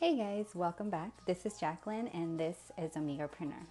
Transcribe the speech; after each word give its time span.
Hey 0.00 0.16
guys, 0.16 0.56
welcome 0.56 0.90
back. 0.90 1.12
This 1.24 1.46
is 1.46 1.56
Jacqueline 1.60 2.08
and 2.08 2.38
this 2.38 2.56
is 2.76 2.94
Amigapreneur. 2.94 3.64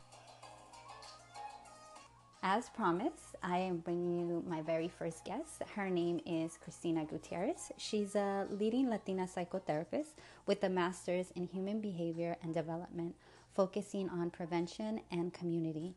As 2.42 2.70
promised, 2.70 3.36
I 3.44 3.58
am 3.58 3.80
bringing 3.80 4.30
you 4.30 4.42
my 4.48 4.62
very 4.62 4.88
first 4.88 5.26
guest. 5.26 5.62
Her 5.76 5.90
name 5.90 6.22
is 6.26 6.58
Christina 6.64 7.04
Gutierrez. 7.04 7.74
She's 7.78 8.16
a 8.16 8.48
leading 8.50 8.90
Latina 8.90 9.28
psychotherapist 9.28 10.16
with 10.46 10.64
a 10.64 10.70
master's 10.70 11.30
in 11.36 11.46
human 11.46 11.82
behavior 11.82 12.38
and 12.42 12.54
development, 12.54 13.16
focusing 13.54 14.10
on 14.10 14.30
prevention 14.30 15.02
and 15.12 15.34
community. 15.34 15.94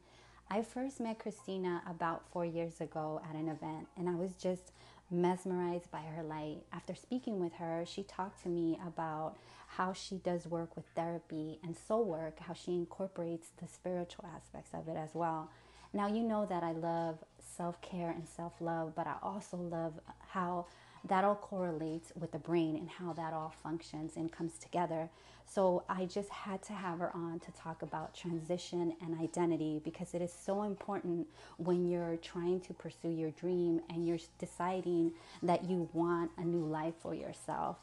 I 0.51 0.63
first 0.63 0.99
met 0.99 1.21
Christina 1.21 1.83
about 1.89 2.29
four 2.33 2.45
years 2.45 2.81
ago 2.81 3.21
at 3.29 3.37
an 3.37 3.49
event, 3.49 3.87
and 3.97 4.09
I 4.09 4.17
was 4.17 4.35
just 4.35 4.73
mesmerized 5.11 5.91
by 5.91 6.01
her 6.01 6.23
light. 6.23 6.59
After 6.73 6.95
speaking 6.95 7.41
with 7.41 7.55
her, 7.55 7.85
she 7.87 8.03
talked 8.03 8.43
to 8.43 8.49
me 8.49 8.79
about 8.87 9.37
how 9.69 9.93
she 9.93 10.17
does 10.17 10.47
work 10.47 10.77
with 10.77 10.85
therapy 10.95 11.59
and 11.63 11.77
soul 11.77 12.05
work, 12.05 12.39
how 12.41 12.55
she 12.55 12.73
incorporates 12.73 13.49
the 13.61 13.69
spiritual 13.69 14.27
aspects 14.35 14.71
of 14.73 14.89
it 14.89 14.97
as 14.97 15.11
well. 15.15 15.51
Now, 15.93 16.09
you 16.09 16.23
know 16.23 16.47
that 16.47 16.63
I 16.63 16.73
love 16.73 17.19
self 17.39 17.81
care 17.81 18.11
and 18.11 18.29
self 18.29 18.55
love, 18.61 18.95
but 18.95 19.07
I 19.07 19.17
also 19.23 19.57
love 19.57 19.95
how 20.29 20.67
that 21.09 21.25
all 21.25 21.35
correlates 21.37 22.13
with 22.19 22.33
the 22.33 22.39
brain 22.39 22.77
and 22.77 22.89
how 22.89 23.13
that 23.13 23.33
all 23.33 23.55
functions 23.63 24.17
and 24.17 24.33
comes 24.33 24.59
together. 24.59 25.09
So 25.47 25.85
I 25.89 26.07
just 26.07 26.29
had 26.31 26.63
to 26.65 26.73
have 26.73 26.99
her 26.99 27.15
on 27.15 27.39
to 27.41 27.53
talk 27.53 27.83
about 27.83 28.15
transition 28.15 28.95
and 29.01 29.21
identity 29.21 29.81
because 29.85 30.15
it 30.15 30.23
is 30.23 30.33
so 30.33 30.65
important 30.65 31.29
when 31.59 31.89
you're 31.89 32.17
trying 32.17 32.61
to 32.63 32.75
pursue 32.75 33.11
your 33.11 33.31
dream 33.31 33.81
and 33.91 34.07
you're 34.07 34.19
deciding 34.39 35.13
that 35.45 35.65
you 35.65 35.89
want 35.93 36.33
a 36.39 36.45
new 36.45 36.67
life 36.67 36.95
for 36.99 37.15
yourself. 37.15 37.79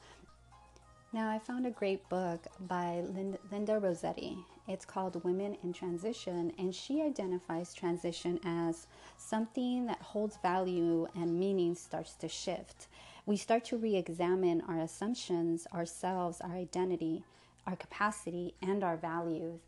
Now, 1.13 1.29
I 1.29 1.37
found 1.37 1.67
a 1.67 1.71
great 1.71 2.09
book 2.09 2.47
by 2.61 3.03
Linda 3.51 3.77
Rossetti. 3.77 4.35
It's 4.67 4.83
called 4.83 5.23
Women 5.23 5.55
in 5.63 5.71
Transition, 5.71 6.51
and 6.57 6.73
she 6.73 7.03
identifies 7.03 7.75
transition 7.75 8.39
as 8.43 8.87
something 9.17 9.85
that 9.85 10.01
holds 10.01 10.37
value 10.37 11.07
and 11.15 11.39
meaning 11.39 11.75
starts 11.75 12.15
to 12.15 12.27
shift. 12.27 12.87
We 13.25 13.37
start 13.37 13.63
to 13.65 13.77
re 13.77 13.95
examine 13.95 14.61
our 14.67 14.79
assumptions, 14.79 15.65
ourselves, 15.73 16.41
our 16.41 16.55
identity, 16.55 17.23
our 17.65 17.77
capacity, 17.77 18.53
and 18.61 18.83
our 18.83 18.97
values. 18.97 19.61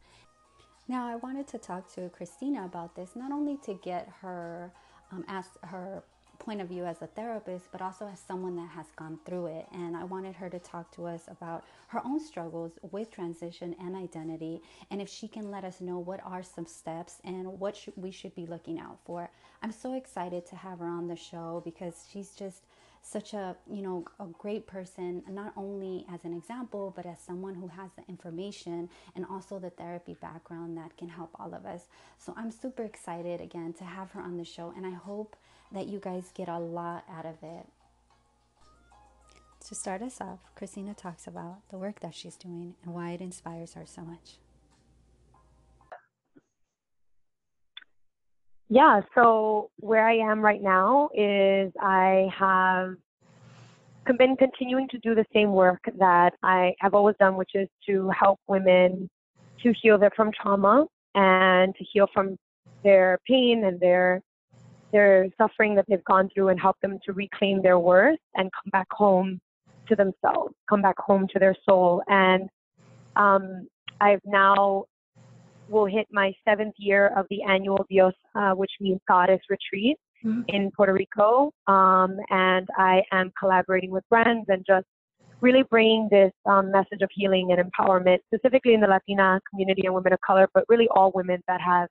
Now, 0.89 1.07
I 1.07 1.15
wanted 1.15 1.47
to 1.47 1.57
talk 1.57 1.91
to 1.95 2.09
Christina 2.09 2.65
about 2.65 2.95
this, 2.95 3.15
not 3.15 3.31
only 3.31 3.57
to 3.65 3.73
get 3.75 4.09
her 4.21 4.73
um, 5.11 5.23
ask 5.29 5.51
her 5.63 6.03
point 6.37 6.59
of 6.59 6.67
view 6.67 6.85
as 6.85 7.01
a 7.01 7.07
therapist, 7.07 7.71
but 7.71 7.81
also 7.81 8.07
as 8.07 8.19
someone 8.19 8.57
that 8.57 8.67
has 8.67 8.87
gone 8.97 9.17
through 9.25 9.47
it. 9.47 9.67
And 9.71 9.95
I 9.95 10.03
wanted 10.03 10.35
her 10.35 10.49
to 10.49 10.59
talk 10.59 10.91
to 10.95 11.05
us 11.05 11.23
about 11.29 11.63
her 11.87 12.01
own 12.05 12.19
struggles 12.19 12.73
with 12.91 13.09
transition 13.09 13.73
and 13.79 13.95
identity, 13.95 14.61
and 14.91 15.01
if 15.01 15.07
she 15.07 15.29
can 15.29 15.49
let 15.49 15.63
us 15.63 15.79
know 15.79 15.97
what 15.99 16.19
are 16.25 16.43
some 16.43 16.65
steps 16.65 17.21
and 17.23 17.47
what 17.59 17.77
sh- 17.77 17.89
we 17.95 18.11
should 18.11 18.35
be 18.35 18.45
looking 18.45 18.79
out 18.79 18.97
for. 19.05 19.29
I'm 19.63 19.71
so 19.71 19.93
excited 19.93 20.45
to 20.47 20.57
have 20.57 20.79
her 20.79 20.87
on 20.87 21.07
the 21.07 21.15
show 21.15 21.61
because 21.63 22.05
she's 22.11 22.31
just 22.31 22.63
such 23.07 23.33
a 23.33 23.55
you 23.69 23.81
know 23.81 24.03
a 24.19 24.25
great 24.25 24.65
person 24.65 25.21
not 25.29 25.53
only 25.55 26.05
as 26.11 26.25
an 26.25 26.33
example 26.33 26.91
but 26.95 27.05
as 27.05 27.19
someone 27.19 27.53
who 27.53 27.67
has 27.67 27.91
the 27.95 28.03
information 28.09 28.89
and 29.15 29.25
also 29.29 29.59
the 29.59 29.69
therapy 29.69 30.15
background 30.21 30.75
that 30.75 30.97
can 30.97 31.07
help 31.07 31.29
all 31.39 31.53
of 31.53 31.65
us 31.65 31.83
so 32.17 32.33
i'm 32.35 32.49
super 32.49 32.83
excited 32.83 33.39
again 33.39 33.71
to 33.73 33.83
have 33.83 34.09
her 34.11 34.19
on 34.19 34.37
the 34.37 34.43
show 34.43 34.73
and 34.75 34.87
i 34.87 34.91
hope 34.91 35.35
that 35.71 35.87
you 35.87 35.99
guys 35.99 36.31
get 36.33 36.47
a 36.47 36.59
lot 36.59 37.03
out 37.09 37.25
of 37.25 37.35
it. 37.43 37.67
To 39.67 39.75
start 39.75 40.01
us 40.01 40.21
off, 40.21 40.39
christina 40.55 40.93
talks 40.93 41.27
about 41.27 41.57
the 41.69 41.77
work 41.77 41.99
that 42.01 42.13
she's 42.13 42.35
doing 42.35 42.75
and 42.83 42.93
why 42.93 43.11
it 43.11 43.21
inspires 43.21 43.73
her 43.73 43.85
so 43.85 44.01
much. 44.01 44.37
Yeah, 48.69 49.01
so 49.13 49.69
where 49.77 50.07
I 50.07 50.15
am 50.15 50.41
right 50.41 50.61
now 50.61 51.09
is 51.13 51.71
I 51.79 52.27
have 52.37 52.95
been 54.17 54.35
continuing 54.37 54.87
to 54.89 54.97
do 54.99 55.13
the 55.13 55.25
same 55.33 55.51
work 55.51 55.81
that 55.99 56.33
I 56.43 56.73
have 56.79 56.93
always 56.93 57.15
done, 57.19 57.35
which 57.35 57.51
is 57.53 57.67
to 57.87 58.09
help 58.17 58.39
women 58.47 59.09
to 59.61 59.73
heal 59.81 59.97
their 59.97 60.11
from 60.15 60.31
trauma 60.31 60.85
and 61.13 61.75
to 61.75 61.83
heal 61.91 62.07
from 62.13 62.37
their 62.83 63.19
pain 63.27 63.65
and 63.65 63.79
their 63.79 64.21
their 64.91 65.27
suffering 65.37 65.75
that 65.75 65.85
they've 65.89 66.03
gone 66.05 66.29
through 66.33 66.49
and 66.49 66.59
help 66.59 66.77
them 66.81 66.97
to 67.05 67.13
reclaim 67.13 67.61
their 67.61 67.79
worth 67.79 68.19
and 68.35 68.49
come 68.51 68.69
back 68.71 68.87
home 68.91 69.39
to 69.87 69.95
themselves, 69.95 70.53
come 70.69 70.81
back 70.81 70.95
home 70.97 71.27
to 71.33 71.39
their 71.39 71.55
soul. 71.67 72.01
And 72.07 72.47
um, 73.15 73.67
I've 73.99 74.21
now 74.25 74.85
will 75.67 75.85
hit 75.85 76.07
my 76.11 76.31
seventh 76.47 76.75
year 76.77 77.11
of 77.17 77.25
the 77.29 77.41
annual 77.43 77.85
Dios, 77.89 78.13
uh, 78.35 78.51
which 78.51 78.71
means 78.79 78.99
goddess 79.07 79.41
retreat 79.49 79.97
mm-hmm. 80.23 80.41
in 80.47 80.71
Puerto 80.75 80.93
Rico. 80.93 81.51
Um, 81.67 82.17
and 82.29 82.67
I 82.77 83.01
am 83.11 83.31
collaborating 83.39 83.91
with 83.91 84.03
brands 84.09 84.45
and 84.47 84.63
just 84.65 84.85
really 85.41 85.63
bringing 85.69 86.07
this 86.09 86.31
um, 86.45 86.71
message 86.71 87.01
of 87.01 87.09
healing 87.13 87.51
and 87.51 87.59
empowerment, 87.59 88.17
specifically 88.33 88.73
in 88.73 88.81
the 88.81 88.87
Latina 88.87 89.39
community 89.49 89.83
and 89.85 89.93
women 89.93 90.13
of 90.13 90.19
color, 90.25 90.47
but 90.53 90.63
really 90.69 90.87
all 90.95 91.11
women 91.13 91.41
that 91.47 91.61
have 91.61 91.89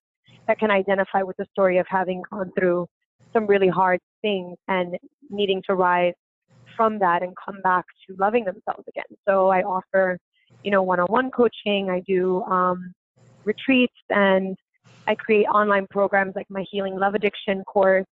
that 0.48 0.58
can 0.58 0.70
identify 0.70 1.22
with 1.22 1.36
the 1.36 1.46
story 1.52 1.78
of 1.78 1.86
having 1.88 2.22
gone 2.30 2.50
through 2.58 2.86
some 3.32 3.46
really 3.46 3.68
hard 3.68 3.98
things 4.22 4.56
and 4.68 4.96
needing 5.30 5.62
to 5.66 5.74
rise 5.74 6.14
from 6.76 6.98
that 6.98 7.22
and 7.22 7.32
come 7.44 7.60
back 7.62 7.84
to 8.06 8.14
loving 8.18 8.44
themselves 8.44 8.84
again. 8.88 9.04
So 9.26 9.48
I 9.48 9.62
offer, 9.62 10.18
you 10.62 10.70
know, 10.70 10.82
one-on-one 10.82 11.30
coaching. 11.30 11.88
I 11.90 12.00
do 12.06 12.42
um, 12.42 12.92
retreats 13.44 13.94
and 14.10 14.56
I 15.06 15.14
create 15.14 15.44
online 15.46 15.86
programs 15.88 16.34
like 16.34 16.46
my 16.48 16.64
Healing 16.70 16.98
Love 16.98 17.14
Addiction 17.14 17.62
course 17.64 18.06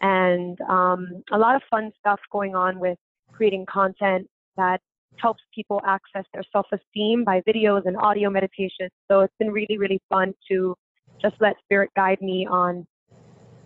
and 0.00 0.60
um, 0.62 1.22
a 1.32 1.38
lot 1.38 1.54
of 1.54 1.62
fun 1.70 1.90
stuff 1.98 2.20
going 2.32 2.54
on 2.54 2.78
with 2.78 2.98
creating 3.32 3.66
content 3.66 4.28
that 4.56 4.80
helps 5.16 5.42
people 5.54 5.80
access 5.86 6.24
their 6.32 6.42
self-esteem 6.52 7.24
by 7.24 7.40
videos 7.48 7.86
and 7.86 7.96
audio 7.96 8.28
meditation. 8.30 8.88
So 9.10 9.20
it's 9.20 9.34
been 9.38 9.50
really, 9.50 9.78
really 9.78 10.00
fun 10.08 10.34
to 10.50 10.74
just 11.22 11.36
let 11.40 11.54
spirit 11.62 11.90
guide 11.96 12.20
me 12.20 12.46
on 12.50 12.86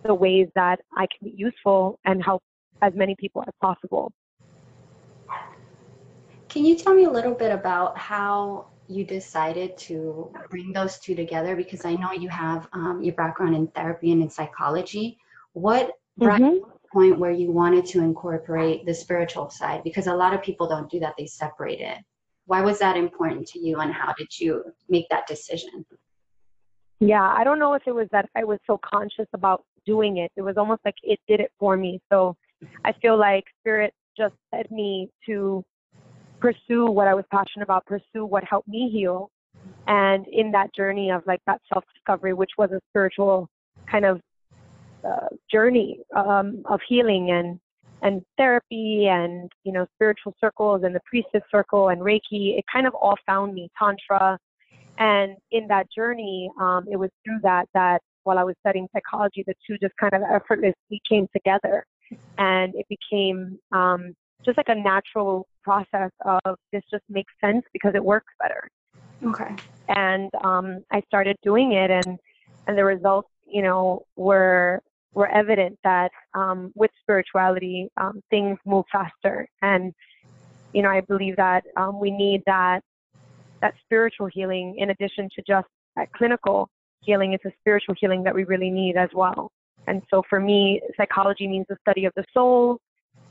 the 0.05 0.13
ways 0.13 0.47
that 0.55 0.79
I 0.95 1.07
can 1.07 1.29
be 1.29 1.35
useful 1.35 1.99
and 2.05 2.23
help 2.23 2.41
as 2.81 2.93
many 2.95 3.15
people 3.19 3.43
as 3.47 3.53
possible. 3.61 4.11
Can 6.47 6.65
you 6.65 6.75
tell 6.75 6.95
me 6.95 7.03
a 7.03 7.11
little 7.11 7.33
bit 7.33 7.51
about 7.51 7.97
how 7.97 8.67
you 8.89 9.05
decided 9.05 9.77
to 9.77 10.33
bring 10.49 10.73
those 10.73 10.99
two 10.99 11.15
together? 11.15 11.55
Because 11.55 11.85
I 11.85 11.93
know 11.93 12.11
you 12.11 12.29
have 12.29 12.67
um, 12.73 13.01
your 13.03 13.13
background 13.13 13.55
in 13.55 13.67
therapy 13.67 14.11
and 14.11 14.21
in 14.21 14.29
psychology. 14.29 15.17
What 15.53 15.91
brought 16.17 16.41
mm-hmm. 16.41 16.55
you 16.55 16.71
point 16.91 17.19
where 17.19 17.31
you 17.31 17.51
wanted 17.51 17.85
to 17.85 17.99
incorporate 17.99 18.85
the 18.85 18.93
spiritual 18.93 19.49
side? 19.49 19.83
Because 19.83 20.07
a 20.07 20.13
lot 20.13 20.33
of 20.33 20.41
people 20.41 20.67
don't 20.67 20.89
do 20.89 20.99
that; 20.99 21.13
they 21.17 21.27
separate 21.27 21.79
it. 21.79 21.99
Why 22.45 22.61
was 22.61 22.79
that 22.79 22.97
important 22.97 23.47
to 23.49 23.59
you, 23.59 23.77
and 23.77 23.93
how 23.93 24.13
did 24.17 24.39
you 24.39 24.63
make 24.89 25.07
that 25.09 25.27
decision? 25.27 25.85
Yeah, 26.99 27.23
I 27.23 27.43
don't 27.43 27.59
know 27.59 27.75
if 27.75 27.83
it 27.85 27.93
was 27.93 28.07
that 28.11 28.27
I 28.35 28.43
was 28.43 28.59
so 28.65 28.79
conscious 28.83 29.27
about 29.33 29.63
doing 29.85 30.17
it. 30.17 30.31
It 30.35 30.41
was 30.41 30.57
almost 30.57 30.81
like 30.83 30.95
it 31.03 31.19
did 31.27 31.39
it 31.39 31.51
for 31.59 31.77
me. 31.77 32.01
So 32.11 32.35
I 32.83 32.91
feel 32.93 33.17
like 33.17 33.45
spirit 33.61 33.93
just 34.17 34.35
led 34.51 34.69
me 34.71 35.09
to 35.27 35.63
pursue 36.39 36.85
what 36.85 37.07
I 37.07 37.13
was 37.13 37.25
passionate 37.31 37.63
about, 37.63 37.85
pursue 37.85 38.25
what 38.25 38.43
helped 38.43 38.67
me 38.67 38.89
heal. 38.91 39.29
And 39.87 40.25
in 40.31 40.51
that 40.51 40.73
journey 40.73 41.11
of 41.11 41.23
like 41.25 41.41
that 41.45 41.61
self 41.71 41.83
discovery, 41.93 42.33
which 42.33 42.51
was 42.57 42.71
a 42.71 42.79
spiritual 42.89 43.49
kind 43.89 44.05
of 44.05 44.21
uh, 45.05 45.27
journey 45.51 45.99
um, 46.15 46.61
of 46.65 46.79
healing 46.87 47.31
and 47.31 47.59
and 48.01 48.21
therapy 48.37 49.07
and 49.09 49.51
you 49.63 49.73
know 49.73 49.85
spiritual 49.95 50.33
circles 50.39 50.83
and 50.83 50.95
the 50.95 51.01
priestess 51.05 51.41
circle 51.51 51.89
and 51.89 52.01
Reiki, 52.01 52.57
it 52.57 52.63
kind 52.71 52.87
of 52.87 52.93
all 52.93 53.15
found 53.25 53.53
me. 53.53 53.69
Tantra, 53.77 54.37
and 54.97 55.35
in 55.51 55.67
that 55.67 55.87
journey, 55.95 56.49
um, 56.61 56.85
it 56.89 56.97
was 56.97 57.09
through 57.25 57.39
that 57.43 57.67
that 57.73 58.01
while 58.23 58.37
I 58.37 58.43
was 58.43 58.55
studying 58.59 58.87
psychology, 58.93 59.43
the 59.47 59.55
two 59.65 59.77
just 59.81 59.95
kind 59.99 60.13
of 60.13 60.21
effortlessly 60.21 61.01
came 61.09 61.27
together. 61.33 61.85
And 62.37 62.73
it 62.75 62.85
became 62.89 63.59
um, 63.71 64.13
just 64.45 64.57
like 64.57 64.69
a 64.69 64.75
natural 64.75 65.47
process 65.69 66.11
of 66.25 66.55
this 66.71 66.83
just 66.89 67.03
makes 67.09 67.31
sense 67.43 67.63
because 67.73 67.93
it 67.93 68.03
works 68.03 68.33
better. 68.39 68.67
Okay. 69.23 69.55
And 69.89 70.31
um, 70.43 70.83
I 70.91 71.01
started 71.07 71.35
doing 71.43 71.73
it, 71.73 71.91
and 71.91 72.17
and 72.65 72.77
the 72.77 72.85
results, 72.85 73.29
you 73.45 73.61
know, 73.61 74.03
were 74.15 74.81
were 75.13 75.27
evident 75.27 75.77
that 75.83 76.11
um, 76.33 76.71
with 76.75 76.91
spirituality, 77.01 77.89
um, 77.97 78.21
things 78.29 78.57
move 78.65 78.85
faster. 78.91 79.47
And 79.61 79.93
you 80.73 80.81
know, 80.81 80.89
I 80.89 81.01
believe 81.01 81.35
that 81.35 81.63
um, 81.77 81.99
we 81.99 82.11
need 82.11 82.41
that 82.45 82.81
that 83.61 83.73
spiritual 83.85 84.29
healing 84.31 84.75
in 84.77 84.89
addition 84.89 85.29
to 85.35 85.43
just 85.47 85.67
that 85.95 86.11
clinical 86.13 86.69
healing. 87.01 87.33
It's 87.33 87.45
a 87.45 87.53
spiritual 87.59 87.95
healing 87.99 88.23
that 88.23 88.33
we 88.33 88.43
really 88.43 88.71
need 88.71 88.95
as 88.95 89.09
well. 89.13 89.51
And 89.87 90.01
so 90.09 90.23
for 90.29 90.39
me, 90.39 90.81
psychology 90.97 91.47
means 91.47 91.65
the 91.69 91.77
study 91.81 92.05
of 92.05 92.13
the 92.15 92.25
soul. 92.33 92.79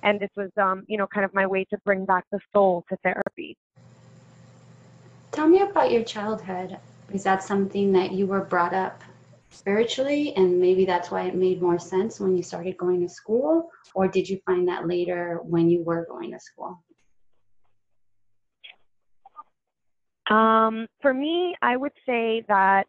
And 0.02 0.20
this 0.20 0.30
was, 0.36 0.50
um, 0.60 0.84
you 0.86 0.96
know, 0.96 1.06
kind 1.06 1.24
of 1.24 1.34
my 1.34 1.46
way 1.46 1.64
to 1.70 1.78
bring 1.84 2.04
back 2.04 2.24
the 2.30 2.38
soul 2.52 2.84
to 2.88 2.96
therapy. 3.02 3.56
Tell 5.32 5.48
me 5.48 5.60
about 5.60 5.90
your 5.90 6.04
childhood. 6.04 6.78
Is 7.12 7.24
that 7.24 7.42
something 7.42 7.92
that 7.92 8.12
you 8.12 8.26
were 8.26 8.40
brought 8.40 8.74
up 8.74 9.02
spiritually 9.50 10.34
and 10.36 10.60
maybe 10.60 10.84
that's 10.84 11.10
why 11.10 11.22
it 11.22 11.34
made 11.34 11.62
more 11.62 11.78
sense 11.78 12.20
when 12.20 12.36
you 12.36 12.42
started 12.42 12.76
going 12.76 13.00
to 13.00 13.08
school? 13.08 13.70
Or 13.94 14.08
did 14.08 14.28
you 14.28 14.38
find 14.46 14.68
that 14.68 14.86
later 14.86 15.40
when 15.42 15.68
you 15.70 15.82
were 15.82 16.06
going 16.08 16.32
to 16.32 16.40
school? 16.40 16.82
Um, 20.30 20.86
for 21.00 21.14
me, 21.14 21.54
I 21.62 21.76
would 21.76 21.92
say 22.04 22.44
that, 22.48 22.86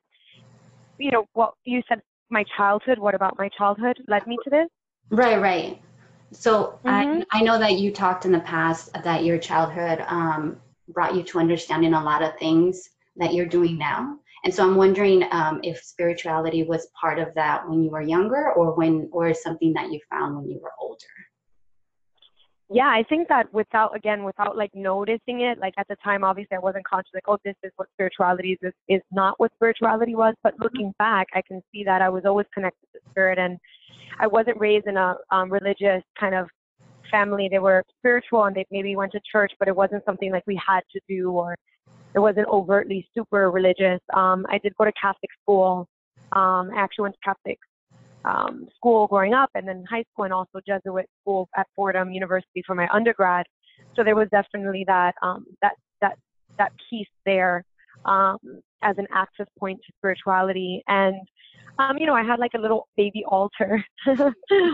you 0.98 1.12
know, 1.12 1.26
what 1.34 1.54
you 1.64 1.82
said, 1.88 2.02
my 2.30 2.44
childhood, 2.58 3.00
what 3.00 3.16
about 3.16 3.38
my 3.40 3.50
childhood 3.58 3.98
led 4.08 4.28
me 4.28 4.38
to 4.44 4.50
this? 4.50 4.68
Right, 5.10 5.42
right. 5.42 5.82
So 6.32 6.80
mm-hmm. 6.86 7.24
I, 7.32 7.40
I 7.40 7.42
know 7.42 7.58
that 7.60 7.80
you 7.80 7.92
talked 7.92 8.26
in 8.26 8.32
the 8.32 8.40
past 8.40 8.94
that 9.04 9.24
your 9.24 9.38
childhood 9.38 10.04
um, 10.08 10.58
brought 10.90 11.16
you 11.16 11.24
to 11.24 11.40
understanding 11.40 11.94
a 11.94 12.04
lot 12.04 12.22
of 12.22 12.38
things 12.38 12.90
that 13.18 13.34
you're 13.34 13.46
doing 13.46 13.78
now. 13.78 14.18
And 14.44 14.54
so 14.54 14.64
I'm 14.64 14.76
wondering 14.76 15.26
um, 15.32 15.60
if 15.64 15.84
spirituality 15.84 16.64
was 16.64 16.88
part 17.00 17.20
of 17.20 17.34
that 17.36 17.68
when 17.68 17.84
you 17.84 17.90
were 17.90 18.02
younger 18.02 18.54
or 18.54 18.74
when 18.74 19.10
or 19.12 19.34
something 19.34 19.74
that 19.74 19.92
you 19.92 20.00
found 20.10 20.38
when 20.38 20.50
you 20.50 20.60
were 20.62 20.72
older. 20.80 20.98
Yeah, 22.72 22.88
I 22.88 23.04
think 23.10 23.28
that 23.30 23.52
without 23.52 23.96
again 23.96 24.24
without 24.24 24.56
like 24.56 24.70
noticing 24.76 25.42
it, 25.42 25.58
like 25.60 25.74
at 25.78 25.88
the 25.88 25.96
time 26.04 26.24
obviously 26.24 26.56
I 26.56 26.60
wasn't 26.60 26.86
conscious 26.86 27.12
like, 27.16 27.24
oh 27.28 27.38
this 27.44 27.56
is 27.64 27.72
what 27.78 27.88
spirituality 27.94 28.52
is, 28.52 28.60
this 28.62 28.74
is 28.88 29.02
not 29.12 29.40
what 29.40 29.52
spirituality 29.56 30.14
was. 30.14 30.36
But 30.44 30.54
mm-hmm. 30.54 30.64
looking 30.64 30.94
back 31.00 31.28
I 31.34 31.42
can 31.48 31.62
see 31.72 31.84
that 31.86 32.04
I 32.04 32.10
was 32.10 32.26
always 32.26 32.46
connected 32.54 32.86
to 32.94 33.00
spirit 33.10 33.40
and 33.40 33.58
I 34.20 34.28
wasn't 34.28 34.60
raised 34.60 34.86
in 34.86 34.98
a 34.98 35.16
um, 35.32 35.52
religious 35.52 36.04
kind 36.20 36.36
of 36.36 36.48
family. 37.10 37.48
They 37.50 37.58
were 37.60 37.84
spiritual 37.98 38.44
and 38.46 38.56
they 38.56 38.66
maybe 38.70 38.96
went 38.96 39.14
to 39.14 39.22
church, 39.32 39.52
but 39.58 39.68
it 39.68 39.76
wasn't 39.76 40.06
something 40.06 40.32
like 40.32 40.44
we 40.46 40.60
had 40.66 40.82
to 40.92 41.00
do 41.10 41.32
or 41.32 41.56
it 42.14 42.20
wasn't 42.20 42.48
overtly 42.50 43.08
super 43.16 43.50
religious. 43.50 44.00
Um, 44.14 44.46
I 44.50 44.60
did 44.60 44.76
go 44.78 44.86
to 44.86 44.92
Catholic 45.00 45.32
school. 45.42 45.88
Um, 46.34 46.70
I 46.76 46.82
actually 46.82 47.04
went 47.04 47.16
to 47.16 47.22
Catholic 47.24 47.58
um, 48.26 48.68
school 48.76 49.08
growing 49.08 49.34
up 49.34 49.50
and 49.56 49.68
then 49.68 49.84
high 49.90 50.04
school 50.12 50.26
and 50.26 50.34
also 50.34 50.60
Jesuit 50.68 51.08
school 51.22 51.50
at 51.58 51.68
Fordham 51.76 52.12
University 52.12 52.64
for 52.66 52.76
my 52.76 52.88
undergrad. 52.92 53.46
So 53.96 54.04
there 54.04 54.16
was 54.16 54.28
definitely 54.30 54.84
that 54.88 55.16
um, 55.22 55.46
that 55.62 55.74
that 56.02 56.18
that 56.58 56.72
piece 56.90 57.08
there 57.26 57.64
um, 58.06 58.38
as 58.82 58.98
an 58.98 59.08
access 59.14 59.48
point 59.58 59.80
to 59.86 59.94
spirituality. 59.98 60.84
And 60.88 61.16
um, 61.80 61.98
you 61.98 62.06
know, 62.06 62.14
I 62.14 62.24
had 62.24 62.40
like 62.40 62.52
a 62.56 62.60
little 62.60 62.88
baby 62.98 63.24
altar 63.26 63.84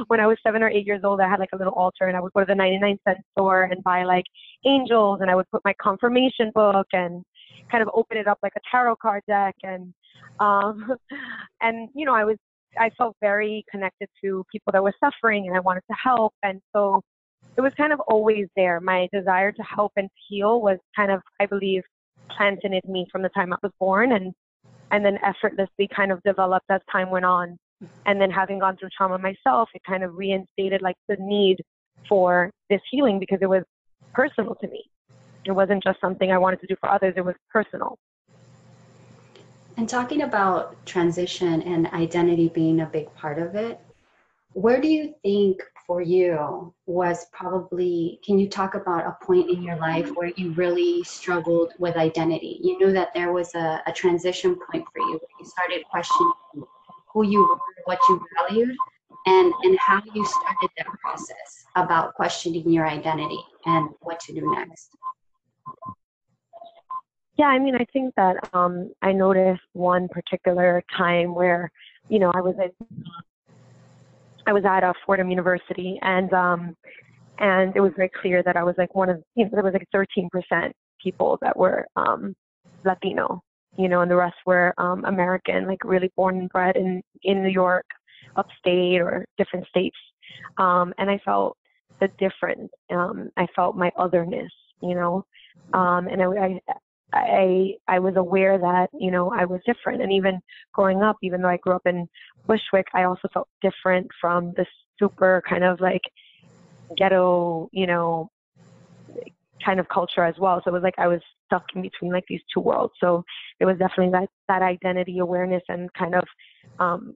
when 0.07 0.19
I 0.19 0.25
was 0.25 0.37
seven 0.43 0.63
or 0.63 0.69
eight 0.69 0.87
years 0.87 1.01
old. 1.03 1.21
I 1.21 1.29
had 1.29 1.39
like 1.39 1.49
a 1.53 1.57
little 1.57 1.73
altar, 1.73 2.05
and 2.07 2.17
I 2.17 2.19
would 2.19 2.33
go 2.33 2.39
to 2.39 2.45
the 2.47 2.55
99 2.55 2.97
cent 3.07 3.19
store 3.31 3.63
and 3.65 3.83
buy 3.83 4.03
like 4.03 4.25
angels, 4.65 5.19
and 5.21 5.29
I 5.29 5.35
would 5.35 5.49
put 5.51 5.61
my 5.63 5.73
confirmation 5.79 6.51
book 6.53 6.87
and 6.93 7.23
kind 7.71 7.83
of 7.83 7.89
open 7.93 8.17
it 8.17 8.27
up 8.27 8.39
like 8.41 8.53
a 8.57 8.59
tarot 8.71 8.95
card 8.97 9.21
deck, 9.27 9.55
and 9.61 9.93
um, 10.39 10.95
and 11.61 11.89
you 11.93 12.05
know, 12.05 12.15
I 12.15 12.23
was 12.23 12.37
I 12.79 12.89
felt 12.97 13.15
very 13.21 13.63
connected 13.69 14.09
to 14.23 14.45
people 14.51 14.71
that 14.73 14.83
were 14.83 14.93
suffering, 15.03 15.47
and 15.47 15.55
I 15.55 15.59
wanted 15.59 15.83
to 15.89 15.95
help, 16.01 16.33
and 16.43 16.61
so 16.73 17.01
it 17.57 17.61
was 17.61 17.73
kind 17.77 17.93
of 17.93 17.99
always 18.01 18.47
there. 18.55 18.79
My 18.79 19.07
desire 19.13 19.51
to 19.51 19.63
help 19.63 19.93
and 19.95 20.09
heal 20.27 20.61
was 20.61 20.77
kind 20.95 21.11
of, 21.11 21.21
I 21.39 21.45
believe, 21.45 21.83
planted 22.35 22.73
in 22.73 22.91
me 22.91 23.07
from 23.11 23.21
the 23.21 23.29
time 23.29 23.53
I 23.53 23.57
was 23.63 23.71
born, 23.79 24.13
and 24.13 24.33
and 24.91 25.03
then 25.03 25.17
effortlessly 25.23 25.89
kind 25.95 26.11
of 26.11 26.21
developed 26.23 26.65
as 26.69 26.81
time 26.91 27.09
went 27.09 27.25
on. 27.25 27.57
And 28.05 28.21
then 28.21 28.31
having 28.31 28.59
gone 28.59 28.77
through 28.77 28.89
trauma 28.95 29.17
myself, 29.17 29.69
it 29.73 29.81
kind 29.85 30.03
of 30.03 30.15
reinstated 30.15 30.81
like 30.81 30.95
the 31.09 31.17
need 31.19 31.57
for 32.07 32.51
this 32.69 32.81
healing 32.89 33.19
because 33.19 33.39
it 33.41 33.49
was 33.49 33.63
personal 34.13 34.55
to 34.55 34.67
me. 34.67 34.83
It 35.45 35.51
wasn't 35.51 35.83
just 35.83 35.99
something 35.99 36.31
I 36.31 36.37
wanted 36.37 36.61
to 36.61 36.67
do 36.67 36.75
for 36.79 36.89
others, 36.89 37.13
it 37.17 37.25
was 37.25 37.35
personal. 37.51 37.97
And 39.77 39.89
talking 39.89 40.21
about 40.21 40.85
transition 40.85 41.61
and 41.63 41.87
identity 41.87 42.49
being 42.49 42.81
a 42.81 42.85
big 42.85 43.13
part 43.15 43.39
of 43.39 43.55
it, 43.55 43.79
where 44.53 44.79
do 44.79 44.87
you 44.87 45.13
think 45.21 45.61
for 45.85 46.01
you 46.01 46.73
was 46.85 47.25
probably 47.33 48.19
can 48.25 48.39
you 48.39 48.49
talk 48.49 48.73
about 48.75 49.05
a 49.05 49.25
point 49.25 49.49
in 49.49 49.61
your 49.61 49.75
life 49.75 50.09
where 50.15 50.31
you 50.37 50.53
really 50.53 51.03
struggled 51.03 51.73
with 51.77 51.97
identity? 51.97 52.59
You 52.63 52.77
knew 52.79 52.93
that 52.93 53.13
there 53.13 53.33
was 53.33 53.53
a, 53.53 53.81
a 53.85 53.91
transition 53.91 54.55
point 54.55 54.85
for 54.93 54.99
you. 54.99 55.11
Where 55.11 55.37
you 55.39 55.45
started 55.45 55.83
questioning 55.91 56.31
who 57.11 57.27
you 57.27 57.41
were 57.41 57.59
what 57.83 57.99
you 58.07 58.25
valued 58.37 58.75
and 59.25 59.53
and 59.63 59.77
how 59.79 60.01
you 60.13 60.25
started 60.25 60.69
that 60.77 60.87
process 61.01 61.65
about 61.75 62.13
questioning 62.13 62.69
your 62.69 62.87
identity 62.87 63.39
and 63.65 63.89
what 64.01 64.21
to 64.21 64.33
do 64.33 64.49
next 64.55 64.89
yeah 67.37 67.47
i 67.47 67.59
mean 67.59 67.75
i 67.75 67.85
think 67.93 68.13
that 68.15 68.35
um 68.53 68.91
i 69.01 69.11
noticed 69.11 69.61
one 69.73 70.07
particular 70.09 70.83
time 70.95 71.33
where 71.33 71.71
you 72.09 72.19
know 72.19 72.31
i 72.35 72.41
was 72.41 72.55
at 72.63 72.71
I 74.47 74.53
was 74.53 74.63
at 74.65 74.83
uh, 74.83 74.93
Fordham 75.05 75.29
University, 75.29 75.99
and 76.01 76.31
um, 76.33 76.75
and 77.39 77.75
it 77.75 77.81
was 77.81 77.91
very 77.95 78.09
clear 78.09 78.43
that 78.43 78.55
I 78.55 78.63
was 78.63 78.75
like 78.77 78.93
one 78.95 79.09
of 79.09 79.23
you 79.35 79.45
know 79.45 79.51
there 79.53 79.63
was 79.63 79.73
like 79.73 79.87
13 79.91 80.29
percent 80.29 80.73
people 81.01 81.37
that 81.41 81.57
were 81.57 81.85
um, 81.95 82.35
Latino, 82.83 83.41
you 83.77 83.89
know, 83.89 84.01
and 84.01 84.11
the 84.11 84.15
rest 84.15 84.35
were 84.45 84.73
um, 84.77 85.03
American, 85.05 85.67
like 85.67 85.83
really 85.83 86.11
born 86.15 86.37
and 86.37 86.49
bred 86.49 86.75
in 86.75 87.01
in 87.23 87.43
New 87.43 87.49
York, 87.49 87.85
upstate 88.35 89.01
or 89.01 89.25
different 89.37 89.65
states, 89.67 89.97
um, 90.57 90.93
and 90.97 91.09
I 91.09 91.19
felt 91.25 91.57
the 91.99 92.09
difference. 92.19 92.69
Um, 92.91 93.29
I 93.37 93.47
felt 93.55 93.75
my 93.75 93.91
otherness, 93.97 94.51
you 94.81 94.95
know, 94.95 95.25
um, 95.73 96.07
and 96.07 96.21
I, 96.21 96.25
I 96.25 96.59
I 97.13 97.73
I 97.87 97.99
was 97.99 98.15
aware 98.15 98.57
that 98.57 98.89
you 98.93 99.11
know 99.11 99.31
I 99.31 99.45
was 99.45 99.61
different, 99.65 100.01
and 100.01 100.11
even 100.11 100.39
growing 100.73 101.01
up, 101.01 101.17
even 101.21 101.41
though 101.41 101.49
I 101.49 101.57
grew 101.57 101.73
up 101.73 101.85
in 101.85 102.07
Bushwick, 102.47 102.87
I 102.93 103.03
also 103.03 103.27
felt 103.33 103.47
different 103.61 104.07
from 104.19 104.53
the 104.57 104.65
super 104.99 105.41
kind 105.47 105.63
of 105.63 105.79
like 105.79 106.01
ghetto, 106.97 107.69
you 107.71 107.87
know, 107.87 108.29
kind 109.63 109.79
of 109.79 109.87
culture 109.89 110.23
as 110.23 110.35
well. 110.39 110.61
So 110.63 110.69
it 110.69 110.73
was 110.73 110.83
like 110.83 110.95
I 110.97 111.07
was 111.07 111.21
stuck 111.45 111.63
in 111.75 111.81
between 111.81 112.11
like 112.11 112.25
these 112.27 112.41
two 112.53 112.59
worlds. 112.59 112.93
So 112.99 113.23
it 113.59 113.65
was 113.65 113.77
definitely 113.77 114.11
that 114.11 114.29
that 114.47 114.61
identity 114.61 115.19
awareness 115.19 115.63
and 115.69 115.91
kind 115.93 116.15
of 116.15 116.23
um, 116.79 117.15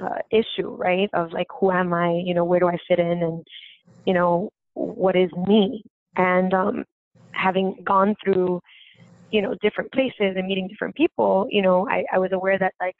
uh, 0.00 0.18
issue, 0.30 0.74
right? 0.76 1.10
Of 1.12 1.32
like 1.32 1.48
who 1.58 1.70
am 1.70 1.92
I? 1.92 2.22
You 2.24 2.34
know, 2.34 2.44
where 2.44 2.60
do 2.60 2.68
I 2.68 2.76
fit 2.88 2.98
in? 2.98 3.22
And 3.22 3.46
you 4.06 4.14
know, 4.14 4.50
what 4.74 5.16
is 5.16 5.30
me? 5.46 5.84
And 6.16 6.52
um, 6.54 6.84
having 7.32 7.76
gone 7.84 8.14
through 8.22 8.60
you 9.32 9.42
know 9.42 9.54
different 9.62 9.90
places 9.92 10.34
and 10.36 10.46
meeting 10.46 10.68
different 10.68 10.94
people 10.94 11.46
you 11.50 11.62
know 11.62 11.88
i, 11.88 12.04
I 12.12 12.18
was 12.18 12.30
aware 12.32 12.58
that 12.58 12.74
like 12.80 12.94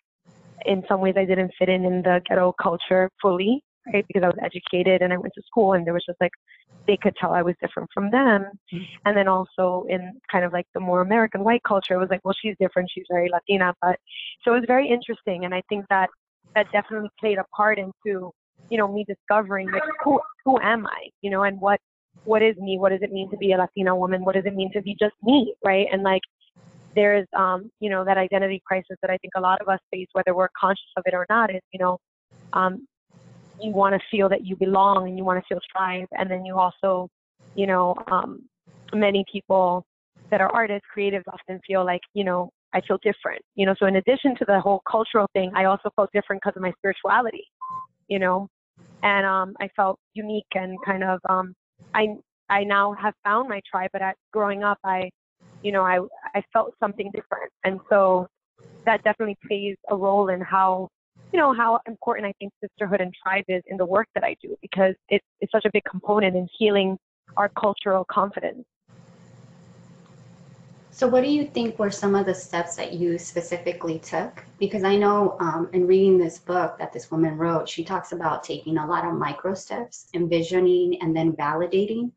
in 0.65 0.83
some 0.89 1.01
ways 1.01 1.15
i 1.17 1.25
didn't 1.25 1.53
fit 1.59 1.69
in 1.69 1.85
in 1.85 2.03
the 2.03 2.21
ghetto 2.29 2.53
culture 2.61 3.09
fully 3.21 3.63
right 3.93 4.05
because 4.09 4.23
i 4.23 4.27
was 4.27 4.39
educated 4.43 5.03
and 5.03 5.13
i 5.13 5.17
went 5.17 5.33
to 5.35 5.43
school 5.47 5.75
and 5.75 5.87
there 5.87 5.95
was 5.95 6.05
just 6.07 6.21
like 6.21 6.33
they 6.87 6.97
could 6.97 7.15
tell 7.17 7.33
i 7.33 7.43
was 7.43 7.55
different 7.61 7.89
from 7.93 8.11
them 8.11 8.47
mm-hmm. 8.73 8.83
and 9.05 9.17
then 9.17 9.29
also 9.29 9.85
in 9.89 10.13
kind 10.31 10.45
of 10.45 10.53
like 10.53 10.67
the 10.75 10.81
more 10.81 11.03
american 11.03 11.45
white 11.45 11.63
culture 11.67 11.95
it 11.95 11.99
was 11.99 12.11
like 12.11 12.25
well 12.25 12.35
she's 12.41 12.57
different 12.59 12.91
she's 12.93 13.05
very 13.11 13.29
latina 13.31 13.75
but 13.83 13.97
so 14.45 14.53
it 14.53 14.61
was 14.61 14.65
very 14.67 14.89
interesting 14.89 15.45
and 15.45 15.55
i 15.55 15.63
think 15.69 15.85
that 15.91 16.09
that 16.55 16.67
definitely 16.73 17.11
played 17.21 17.39
a 17.39 17.45
part 17.55 17.79
into 17.79 18.31
you 18.71 18.79
know 18.79 18.89
me 18.93 19.05
discovering 19.07 19.71
like 19.71 19.83
who 20.03 20.21
who 20.45 20.59
am 20.61 20.87
i 20.87 21.09
you 21.21 21.31
know 21.31 21.43
and 21.43 21.61
what 21.61 21.81
what 22.25 22.43
is 22.43 22.57
me? 22.57 22.79
What 22.79 22.91
does 22.91 23.03
it 23.03 23.13
mean 23.13 23.31
to 23.31 23.37
be 23.37 23.53
a 23.53 23.57
Latina 23.57 23.97
woman? 23.97 24.25
What 24.25 24.35
does 24.35 24.45
it 24.47 24.55
mean 24.55 24.71
to 24.73 24.83
be 24.83 24.97
just 24.99 25.15
me, 25.23 25.55
right? 25.65 25.87
And 25.93 26.03
like, 26.03 26.23
there's, 26.95 27.27
um, 27.37 27.71
you 27.81 27.91
know, 27.91 28.05
that 28.05 28.19
identity 28.19 28.63
crisis 28.67 28.97
that 29.01 29.11
I 29.11 29.17
think 29.19 29.33
a 29.37 29.41
lot 29.41 29.61
of 29.61 29.69
us 29.69 29.79
face, 29.91 30.09
whether 30.13 30.35
we're 30.35 30.49
conscious 30.59 30.91
of 30.97 31.05
it 31.07 31.15
or 31.15 31.27
not, 31.31 31.51
is, 31.51 31.63
you 31.73 31.81
know, 31.81 31.99
um, 32.53 32.87
you 33.61 33.73
want 33.73 33.95
to 33.95 34.01
feel 34.11 34.29
that 34.29 34.45
you 34.45 34.57
belong 34.57 35.09
and 35.09 35.17
you 35.17 35.25
want 35.25 35.43
to 35.43 35.55
feel 35.55 35.61
tribe. 35.75 36.09
And 36.13 36.31
then 36.31 36.45
you 36.45 36.59
also, 36.59 37.09
you 37.55 37.67
know, 37.67 37.95
um, 38.11 38.43
many 38.95 39.25
people 39.31 39.85
that 40.31 40.41
are 40.41 40.53
artists, 40.53 40.87
creatives 40.95 41.23
often 41.33 41.61
feel 41.67 41.85
like, 41.85 42.01
you 42.15 42.25
know, 42.25 42.51
I 42.75 42.81
feel 42.81 42.99
different, 43.03 43.43
you 43.55 43.67
know. 43.67 43.75
So 43.79 43.87
in 43.87 43.97
addition 43.97 44.35
to 44.37 44.45
the 44.47 44.61
whole 44.61 44.83
cultural 44.91 45.27
thing, 45.35 45.53
I 45.55 45.65
also 45.65 45.91
felt 45.95 46.11
different 46.13 46.43
because 46.43 46.57
of 46.57 46.63
my 46.63 46.73
spirituality, 46.79 47.45
you 48.09 48.19
know, 48.19 48.49
and 49.03 49.27
um, 49.27 49.55
I 49.61 49.69
felt 49.77 49.99
unique 50.15 50.47
and 50.55 50.79
kind 50.85 51.05
of 51.05 51.21
um, 51.29 51.55
I 51.95 52.17
I 52.49 52.65
now 52.65 52.93
have 52.95 53.15
found 53.25 53.49
my 53.49 53.61
tribe, 53.71 53.91
but 53.93 54.03
at 54.03 54.17
growing 54.33 54.63
up, 54.63 54.79
I, 54.85 55.11
you 55.63 55.73
know, 55.73 55.83
I 55.83 56.01
I 56.35 56.43
felt 56.53 56.75
something 56.81 57.11
different, 57.13 57.51
and 57.65 57.81
so 57.89 58.27
that 58.87 59.03
definitely 59.05 59.37
plays 59.47 59.77
a 59.91 59.97
role 59.97 60.29
in 60.29 60.41
how, 60.41 60.89
you 61.33 61.39
know, 61.39 61.53
how 61.55 61.81
important 61.87 62.27
I 62.27 62.33
think 62.39 62.53
sisterhood 62.61 63.01
and 63.01 63.15
tribe 63.23 63.45
is 63.49 63.63
in 63.67 63.77
the 63.77 63.87
work 63.87 64.09
that 64.15 64.25
I 64.25 64.37
do 64.43 64.57
because 64.61 64.95
it's 65.09 65.25
it's 65.41 65.53
such 65.53 65.65
a 65.65 65.71
big 65.73 65.85
component 65.89 66.37
in 66.37 66.49
healing 66.59 66.99
our 67.37 67.51
cultural 67.59 68.05
confidence. 68.11 68.65
So, 70.93 71.09
what 71.09 71.25
do 71.25 71.31
you 71.31 71.47
think 71.47 71.79
were 71.79 71.91
some 71.91 72.15
of 72.15 72.27
the 72.27 72.35
steps 72.35 72.77
that 72.77 72.93
you 72.93 73.19
specifically 73.19 73.99
took? 73.99 74.45
Because 74.61 74.85
I 74.85 74.97
know 74.97 75.37
um, 75.41 75.69
in 75.73 75.87
reading 75.87 76.19
this 76.19 76.39
book 76.39 76.79
that 76.79 76.93
this 76.93 77.11
woman 77.11 77.37
wrote, 77.37 77.69
she 77.69 77.83
talks 77.83 78.13
about 78.13 78.45
taking 78.45 78.79
a 78.79 78.87
lot 78.87 79.05
of 79.05 79.15
micro 79.15 79.55
steps, 79.55 80.09
envisioning, 80.15 81.01
and 81.01 81.17
then 81.17 81.33
validating 81.33 82.13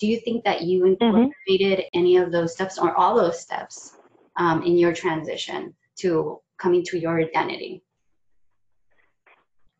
do 0.00 0.06
you 0.06 0.18
think 0.18 0.42
that 0.44 0.62
you 0.62 0.82
mm-hmm. 0.82 1.04
incorporated 1.04 1.78
mm-hmm. 1.78 1.98
any 1.98 2.16
of 2.16 2.32
those 2.32 2.52
steps 2.54 2.78
or 2.78 2.96
all 2.96 3.14
those 3.14 3.38
steps 3.38 3.96
um, 4.36 4.62
in 4.62 4.76
your 4.76 4.92
transition 4.92 5.74
to 5.98 6.40
coming 6.58 6.82
to 6.84 6.98
your 6.98 7.20
identity? 7.20 7.82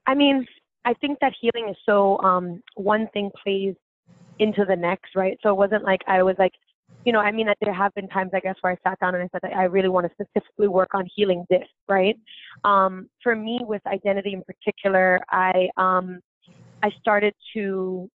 I 0.07 0.15
mean, 0.15 0.47
I 0.85 0.95
think 0.95 1.19
that 1.21 1.33
healing 1.41 1.71
is 1.71 1.77
so 1.87 2.19
um, 2.19 2.63
one 2.75 3.09
thing 3.09 3.31
plays 3.43 3.75
into 4.39 4.65
the 4.65 4.77
next, 4.77 5.17
right? 5.17 5.39
So 5.43 5.51
it 5.51 5.57
wasn't 5.57 5.85
like 5.85 6.03
I 6.07 6.23
was 6.23 6.37
like, 6.39 6.53
you 7.05 7.13
know, 7.13 7.21
I 7.21 7.33
mean, 7.33 7.47
that 7.47 7.57
there 7.61 7.73
have 7.73 7.95
been 7.95 8.09
times, 8.09 8.31
I 8.35 8.41
guess, 8.41 8.57
where 8.61 8.73
I 8.73 8.89
sat 8.89 8.99
down 9.01 9.15
and 9.15 9.25
I 9.25 9.29
said, 9.33 9.53
I 9.53 9.65
really 9.65 9.89
want 9.89 10.07
to 10.07 10.13
specifically 10.13 10.69
work 10.69 10.91
on 10.95 11.07
healing 11.15 11.45
this, 11.49 11.67
right? 11.89 12.17
Um, 12.65 13.09
for 13.23 13.35
me, 13.35 13.61
with 13.63 13.81
identity 13.87 14.35
in 14.35 14.43
particular, 14.43 15.21
I 15.31 15.69
um, 15.77 16.21
I 16.83 16.91
started 17.01 17.35
to 17.55 18.09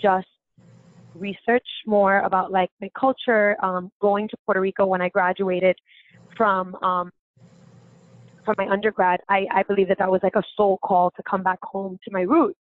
just 0.00 0.26
research 1.14 1.66
more 1.86 2.20
about 2.20 2.52
like 2.52 2.70
my 2.80 2.90
culture. 2.98 3.56
Um, 3.62 3.90
going 4.00 4.28
to 4.28 4.36
Puerto 4.44 4.60
Rico 4.60 4.86
when 4.86 5.02
I 5.02 5.08
graduated 5.08 5.76
from 6.36 6.74
um, 6.76 7.10
from 8.44 8.54
my 8.56 8.68
undergrad, 8.68 9.20
I, 9.28 9.46
I 9.52 9.64
believe 9.64 9.88
that 9.88 9.98
that 9.98 10.10
was 10.10 10.20
like 10.22 10.36
a 10.36 10.42
soul 10.56 10.78
call 10.82 11.10
to 11.16 11.22
come 11.28 11.42
back 11.42 11.58
home 11.62 11.98
to 12.04 12.10
my 12.12 12.22
roots. 12.22 12.58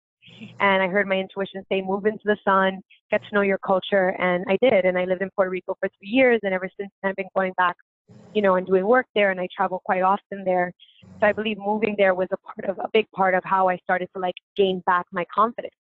And 0.60 0.84
I 0.84 0.88
heard 0.88 1.08
my 1.08 1.16
intuition 1.16 1.66
say, 1.70 1.82
move 1.82 2.06
into 2.06 2.24
the 2.26 2.38
sun, 2.44 2.82
get 3.12 3.22
to 3.28 3.36
know 3.36 3.42
your 3.42 3.58
culture. 3.60 4.10
And 4.20 4.46
I 4.50 4.58
did. 4.62 4.86
And 4.86 4.98
I 4.98 5.06
lived 5.06 5.22
in 5.22 5.30
Puerto 5.36 5.50
Rico 5.52 5.76
for 5.80 5.90
three 6.00 6.10
years. 6.10 6.40
And 6.44 6.54
ever 6.54 6.70
since 6.80 6.92
then, 7.02 7.10
I've 7.10 7.16
been 7.16 7.28
going 7.36 7.54
back, 7.58 7.76
you 8.34 8.42
know, 8.42 8.56
and 8.56 8.66
doing 8.66 8.86
work 8.86 9.08
there. 9.16 9.32
And 9.32 9.40
I 9.40 9.48
travel 9.56 9.82
quite 9.86 10.02
often 10.02 10.44
there. 10.44 10.72
So 11.20 11.28
I 11.28 11.32
believe 11.32 11.58
moving 11.58 11.96
there 11.98 12.14
was 12.14 12.28
a 12.32 12.38
part 12.38 12.70
of, 12.70 12.80
a 12.80 12.90
big 12.94 13.10
part 13.12 13.34
of 13.34 13.44
how 13.44 13.70
I 13.70 13.78
started 13.78 14.10
to 14.16 14.20
like 14.20 14.36
gain 14.56 14.82
back 14.86 15.06
my 15.12 15.26
confidence 15.34 15.74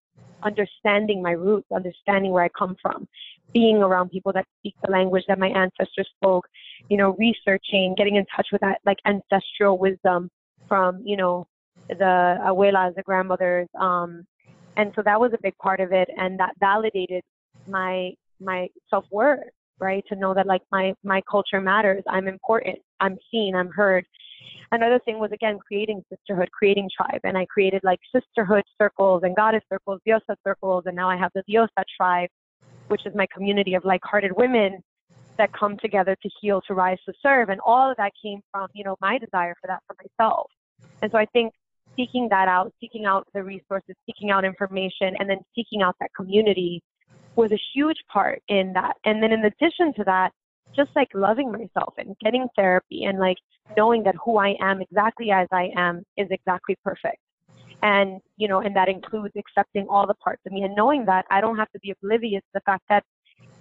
understanding 0.43 1.21
my 1.21 1.31
roots, 1.31 1.67
understanding 1.73 2.31
where 2.31 2.43
I 2.43 2.49
come 2.49 2.75
from, 2.81 3.07
being 3.53 3.77
around 3.77 4.11
people 4.11 4.31
that 4.33 4.45
speak 4.59 4.75
the 4.83 4.91
language 4.91 5.23
that 5.27 5.39
my 5.39 5.49
ancestors 5.49 6.07
spoke, 6.17 6.45
you 6.89 6.97
know, 6.97 7.15
researching, 7.17 7.95
getting 7.97 8.15
in 8.15 8.25
touch 8.35 8.47
with 8.51 8.61
that 8.61 8.79
like 8.85 8.97
ancestral 9.05 9.77
wisdom 9.77 10.29
from, 10.67 11.01
you 11.03 11.17
know, 11.17 11.47
the 11.89 12.37
abuelas, 12.45 12.95
the 12.95 13.03
grandmothers. 13.03 13.67
Um, 13.79 14.25
and 14.77 14.91
so 14.95 15.01
that 15.03 15.19
was 15.19 15.31
a 15.33 15.41
big 15.41 15.57
part 15.57 15.79
of 15.79 15.91
it. 15.91 16.09
And 16.17 16.39
that 16.39 16.53
validated 16.59 17.23
my, 17.67 18.11
my 18.39 18.67
self 18.89 19.05
worth, 19.11 19.39
right? 19.79 20.03
To 20.09 20.15
know 20.15 20.33
that 20.33 20.45
like 20.45 20.61
my, 20.71 20.93
my 21.03 21.21
culture 21.29 21.61
matters. 21.61 22.03
I'm 22.07 22.27
important. 22.27 22.79
I'm 22.99 23.17
seen. 23.31 23.55
I'm 23.55 23.69
heard. 23.69 24.05
Another 24.71 24.99
thing 25.05 25.19
was 25.19 25.31
again 25.31 25.59
creating 25.65 26.03
sisterhood, 26.09 26.49
creating 26.51 26.89
tribe, 26.95 27.21
and 27.23 27.37
I 27.37 27.45
created 27.45 27.81
like 27.83 27.99
sisterhood 28.13 28.63
circles 28.81 29.21
and 29.23 29.35
goddess 29.35 29.61
circles, 29.71 30.01
diosa 30.07 30.35
circles, 30.45 30.83
and 30.85 30.95
now 30.95 31.09
I 31.09 31.17
have 31.17 31.31
the 31.35 31.43
diosa 31.49 31.83
tribe, 31.95 32.29
which 32.87 33.05
is 33.05 33.13
my 33.15 33.27
community 33.33 33.75
of 33.75 33.85
like-hearted 33.85 34.31
women 34.35 34.79
that 35.37 35.53
come 35.53 35.77
together 35.77 36.15
to 36.21 36.29
heal, 36.41 36.61
to 36.67 36.73
rise, 36.73 36.97
to 37.05 37.13
serve, 37.21 37.49
and 37.49 37.61
all 37.61 37.91
of 37.91 37.97
that 37.97 38.11
came 38.21 38.41
from 38.51 38.67
you 38.73 38.83
know 38.83 38.95
my 39.01 39.17
desire 39.19 39.53
for 39.61 39.67
that 39.67 39.81
for 39.87 39.95
myself. 40.01 40.49
And 41.01 41.11
so 41.11 41.17
I 41.17 41.25
think 41.25 41.53
seeking 41.95 42.27
that 42.29 42.47
out, 42.47 42.73
seeking 42.79 43.05
out 43.05 43.27
the 43.33 43.43
resources, 43.43 43.95
seeking 44.05 44.31
out 44.31 44.45
information, 44.45 45.15
and 45.19 45.29
then 45.29 45.39
seeking 45.55 45.81
out 45.81 45.95
that 45.99 46.09
community 46.15 46.81
was 47.35 47.51
a 47.51 47.59
huge 47.73 47.97
part 48.11 48.41
in 48.47 48.73
that. 48.73 48.95
And 49.05 49.21
then 49.21 49.31
in 49.31 49.45
addition 49.45 49.93
to 49.95 50.03
that, 50.05 50.31
just 50.75 50.89
like 50.95 51.07
loving 51.13 51.51
myself 51.51 51.93
and 51.97 52.15
getting 52.23 52.47
therapy 52.55 53.05
and 53.05 53.19
like 53.19 53.37
knowing 53.77 54.03
that 54.03 54.15
who 54.23 54.37
I 54.37 54.55
am 54.59 54.81
exactly 54.81 55.31
as 55.31 55.47
I 55.51 55.69
am 55.75 56.03
is 56.17 56.27
exactly 56.31 56.75
perfect. 56.83 57.17
And, 57.81 58.19
you 58.37 58.47
know, 58.47 58.61
and 58.61 58.75
that 58.75 58.89
includes 58.89 59.33
accepting 59.37 59.85
all 59.89 60.07
the 60.07 60.15
parts 60.15 60.41
of 60.45 60.53
me 60.53 60.63
and 60.63 60.75
knowing 60.75 61.05
that 61.05 61.25
I 61.29 61.41
don't 61.41 61.57
have 61.57 61.71
to 61.71 61.79
be 61.79 61.91
oblivious 61.91 62.41
to 62.41 62.49
the 62.55 62.61
fact 62.65 62.83
that 62.89 63.03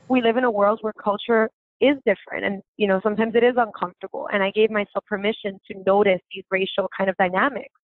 we 0.09 0.23
live 0.23 0.37
in 0.37 0.45
a 0.45 0.51
world 0.51 0.79
where 0.83 0.93
culture 0.93 1.51
is 1.81 1.97
different 2.07 2.45
and, 2.45 2.63
you 2.77 2.87
know, 2.87 3.01
sometimes 3.03 3.35
it 3.35 3.45
is 3.45 3.55
uncomfortable. 3.57 4.29
And 4.33 4.43
I 4.43 4.51
gave 4.51 4.71
myself 4.71 5.05
permission 5.07 5.59
to 5.71 5.83
notice 5.87 6.21
these 6.33 6.45
racial 6.51 6.89
kind 6.97 7.11
of 7.11 7.17
dynamics, 7.17 7.75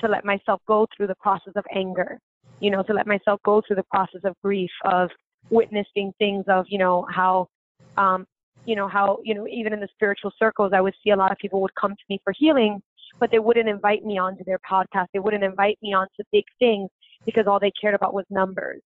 to 0.00 0.08
let 0.08 0.24
myself 0.24 0.60
go 0.66 0.86
through 0.96 1.06
the 1.06 1.14
process 1.16 1.52
of 1.56 1.64
anger, 1.74 2.18
you 2.60 2.70
know, 2.70 2.82
to 2.82 2.92
let 2.92 3.06
myself 3.06 3.40
go 3.44 3.62
through 3.66 3.76
the 3.76 3.84
process 3.84 4.20
of 4.24 4.34
grief, 4.42 4.70
of 4.84 5.10
witnessing 5.50 6.12
things 6.18 6.44
of, 6.48 6.66
you 6.68 6.78
know, 6.78 7.06
how 7.10 7.48
um, 7.96 8.26
you 8.64 8.76
know, 8.76 8.88
how, 8.88 9.18
you 9.24 9.34
know, 9.34 9.46
even 9.48 9.72
in 9.72 9.80
the 9.80 9.88
spiritual 9.94 10.32
circles, 10.38 10.72
I 10.74 10.80
would 10.80 10.94
see 11.02 11.10
a 11.10 11.16
lot 11.16 11.32
of 11.32 11.38
people 11.38 11.60
would 11.62 11.74
come 11.74 11.92
to 11.92 12.04
me 12.08 12.20
for 12.22 12.32
healing, 12.36 12.80
but 13.18 13.30
they 13.30 13.38
wouldn't 13.38 13.68
invite 13.68 14.04
me 14.04 14.18
onto 14.18 14.44
their 14.44 14.58
podcast. 14.70 15.06
They 15.12 15.18
wouldn't 15.18 15.44
invite 15.44 15.78
me 15.82 15.94
onto 15.94 16.22
big 16.30 16.44
things 16.58 16.90
because 17.24 17.46
all 17.46 17.58
they 17.58 17.72
cared 17.80 17.94
about 17.94 18.14
was 18.14 18.24
numbers. 18.30 18.82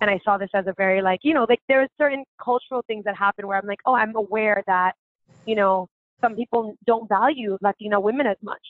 And 0.00 0.10
I 0.10 0.20
saw 0.24 0.36
this 0.36 0.50
as 0.54 0.66
a 0.66 0.74
very 0.76 1.00
like, 1.00 1.20
you 1.22 1.32
know, 1.32 1.46
like 1.48 1.60
there 1.68 1.80
are 1.80 1.88
certain 1.96 2.24
cultural 2.42 2.84
things 2.86 3.04
that 3.04 3.16
happen 3.16 3.46
where 3.46 3.58
I'm 3.58 3.66
like, 3.66 3.80
oh, 3.86 3.94
I'm 3.94 4.14
aware 4.14 4.62
that, 4.66 4.92
you 5.46 5.54
know, 5.54 5.88
some 6.20 6.34
people 6.34 6.74
don't 6.86 7.08
value 7.08 7.58
Latina 7.60 8.00
women 8.00 8.26
as 8.26 8.36
much, 8.42 8.62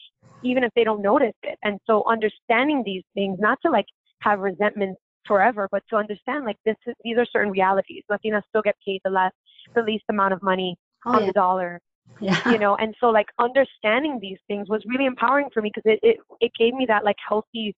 even 0.42 0.64
if 0.64 0.72
they 0.74 0.84
don't 0.84 1.02
notice 1.02 1.34
it. 1.42 1.58
And 1.62 1.78
so 1.86 2.04
understanding 2.08 2.82
these 2.84 3.04
things, 3.14 3.38
not 3.40 3.58
to 3.64 3.70
like 3.70 3.86
have 4.20 4.40
resentment 4.40 4.96
forever, 5.26 5.68
but 5.70 5.82
to 5.90 5.96
understand 5.96 6.44
like 6.44 6.56
this 6.64 6.76
is, 6.86 6.94
these 7.04 7.18
are 7.18 7.26
certain 7.32 7.52
realities. 7.52 8.02
Latinas 8.10 8.42
still 8.48 8.62
get 8.62 8.76
paid 8.84 9.00
the 9.04 9.10
less 9.10 9.32
the 9.74 9.82
least 9.82 10.04
amount 10.08 10.32
of 10.32 10.42
money 10.42 10.76
oh, 11.04 11.12
on 11.12 11.20
yeah. 11.20 11.26
the 11.26 11.32
dollar. 11.32 11.80
Yeah. 12.20 12.50
You 12.50 12.58
know, 12.58 12.76
and 12.76 12.94
so 13.00 13.06
like 13.08 13.26
understanding 13.38 14.18
these 14.20 14.38
things 14.46 14.68
was 14.68 14.82
really 14.86 15.06
empowering 15.06 15.48
for 15.52 15.60
me 15.60 15.72
because 15.74 15.90
it, 15.90 15.98
it, 16.02 16.18
it 16.40 16.52
gave 16.58 16.72
me 16.74 16.86
that 16.86 17.04
like 17.04 17.16
healthy 17.26 17.74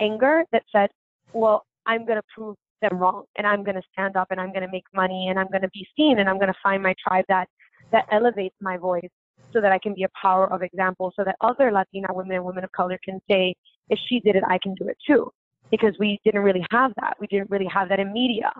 anger 0.00 0.44
that 0.52 0.62
said, 0.70 0.90
well, 1.32 1.64
I'm 1.84 2.06
going 2.06 2.16
to 2.16 2.22
prove 2.34 2.56
them 2.80 2.98
wrong 2.98 3.24
and 3.36 3.46
I'm 3.46 3.64
going 3.64 3.74
to 3.74 3.82
stand 3.92 4.16
up 4.16 4.28
and 4.30 4.40
I'm 4.40 4.50
going 4.50 4.62
to 4.62 4.70
make 4.70 4.84
money 4.94 5.28
and 5.28 5.38
I'm 5.38 5.48
going 5.48 5.62
to 5.62 5.70
be 5.74 5.86
seen 5.96 6.18
and 6.18 6.28
I'm 6.28 6.36
going 6.36 6.48
to 6.48 6.58
find 6.62 6.82
my 6.82 6.94
tribe 7.06 7.24
that, 7.28 7.48
that 7.92 8.06
elevates 8.10 8.56
my 8.60 8.76
voice 8.76 9.08
so 9.52 9.60
that 9.60 9.72
I 9.72 9.78
can 9.78 9.94
be 9.94 10.04
a 10.04 10.08
power 10.20 10.52
of 10.52 10.62
example 10.62 11.12
so 11.14 11.24
that 11.24 11.36
other 11.40 11.70
Latina 11.70 12.08
women 12.10 12.36
and 12.36 12.44
women 12.44 12.64
of 12.64 12.72
color 12.72 12.98
can 13.04 13.20
say, 13.30 13.54
if 13.88 13.98
she 14.08 14.20
did 14.20 14.36
it, 14.36 14.42
I 14.48 14.58
can 14.62 14.74
do 14.74 14.88
it 14.88 14.96
too. 15.06 15.30
Because 15.70 15.94
we 15.98 16.18
didn't 16.24 16.42
really 16.42 16.64
have 16.70 16.92
that. 17.00 17.16
We 17.20 17.26
didn't 17.26 17.50
really 17.50 17.68
have 17.72 17.88
that 17.88 17.98
in 17.98 18.12
media, 18.12 18.52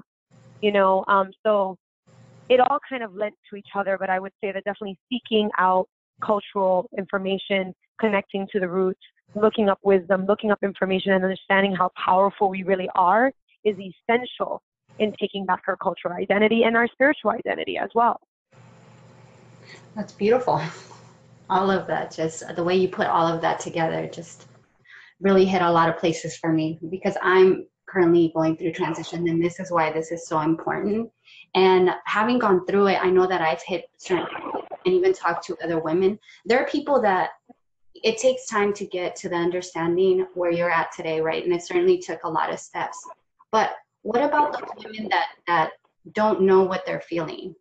you 0.60 0.72
know. 0.72 1.04
Um, 1.08 1.30
so 1.42 1.76
it 2.48 2.60
all 2.60 2.78
kind 2.88 3.02
of 3.02 3.14
led 3.14 3.32
to 3.50 3.56
each 3.56 3.68
other, 3.74 3.96
but 3.98 4.10
I 4.10 4.18
would 4.18 4.32
say 4.42 4.52
that 4.52 4.64
definitely 4.64 4.98
seeking 5.10 5.50
out 5.58 5.88
cultural 6.24 6.88
information, 6.96 7.74
connecting 8.00 8.46
to 8.52 8.60
the 8.60 8.68
roots, 8.68 9.00
looking 9.34 9.68
up 9.68 9.78
wisdom, 9.82 10.26
looking 10.26 10.50
up 10.50 10.58
information, 10.62 11.12
and 11.12 11.24
understanding 11.24 11.74
how 11.74 11.90
powerful 12.02 12.48
we 12.48 12.62
really 12.62 12.88
are 12.94 13.32
is 13.64 13.76
essential 13.78 14.62
in 14.98 15.12
taking 15.20 15.46
back 15.46 15.62
our 15.68 15.76
cultural 15.76 16.14
identity 16.14 16.62
and 16.64 16.76
our 16.76 16.88
spiritual 16.88 17.30
identity 17.30 17.76
as 17.78 17.90
well. 17.94 18.20
That's 19.94 20.12
beautiful. 20.12 20.60
All 21.50 21.70
of 21.70 21.86
that, 21.86 22.10
just 22.10 22.42
the 22.54 22.64
way 22.64 22.76
you 22.76 22.88
put 22.88 23.06
all 23.06 23.26
of 23.26 23.40
that 23.42 23.60
together, 23.60 24.08
just 24.12 24.46
really 25.20 25.44
hit 25.44 25.62
a 25.62 25.70
lot 25.70 25.88
of 25.88 25.98
places 25.98 26.36
for 26.36 26.52
me 26.52 26.78
because 26.90 27.16
I'm 27.22 27.66
currently 27.86 28.32
going 28.34 28.56
through 28.56 28.72
transition, 28.72 29.28
and 29.28 29.44
this 29.44 29.60
is 29.60 29.70
why 29.70 29.92
this 29.92 30.10
is 30.12 30.26
so 30.26 30.40
important 30.40 31.10
and 31.54 31.90
having 32.06 32.38
gone 32.38 32.64
through 32.66 32.88
it, 32.88 32.98
I 33.02 33.10
know 33.10 33.26
that 33.26 33.42
I've 33.42 33.62
hit 33.62 33.84
certain 33.98 34.26
and 34.84 34.94
even 34.94 35.12
talked 35.12 35.46
to 35.46 35.56
other 35.62 35.78
women. 35.78 36.18
There 36.46 36.58
are 36.58 36.66
people 36.66 37.00
that 37.02 37.30
it 37.94 38.18
takes 38.18 38.46
time 38.46 38.72
to 38.74 38.86
get 38.86 39.14
to 39.16 39.28
the 39.28 39.36
understanding 39.36 40.26
where 40.34 40.50
you're 40.50 40.70
at 40.70 40.92
today, 40.92 41.20
right? 41.20 41.44
And 41.44 41.52
it 41.52 41.62
certainly 41.62 41.98
took 41.98 42.24
a 42.24 42.28
lot 42.28 42.52
of 42.52 42.58
steps. 42.58 42.98
But 43.50 43.72
what 44.02 44.22
about 44.22 44.52
the 44.52 44.66
women 44.82 45.08
that 45.10 45.26
that 45.46 45.72
don't 46.12 46.42
know 46.42 46.62
what 46.62 46.84
they're 46.86 47.02
feeling? 47.02 47.54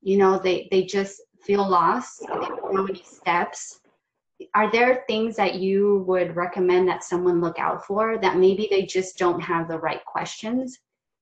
You 0.00 0.16
know, 0.16 0.38
they 0.38 0.68
they 0.70 0.84
just 0.84 1.20
feel 1.42 1.68
lost. 1.68 2.20
They 2.20 2.26
don't 2.26 2.74
know 2.74 2.86
any 2.86 3.02
steps. 3.02 3.80
Are 4.54 4.70
there 4.70 5.04
things 5.08 5.34
that 5.36 5.56
you 5.56 6.04
would 6.06 6.36
recommend 6.36 6.88
that 6.88 7.02
someone 7.02 7.40
look 7.40 7.58
out 7.58 7.84
for 7.84 8.18
that 8.18 8.36
maybe 8.36 8.68
they 8.70 8.86
just 8.86 9.18
don't 9.18 9.40
have 9.40 9.66
the 9.68 9.78
right 9.78 10.04
questions 10.04 10.78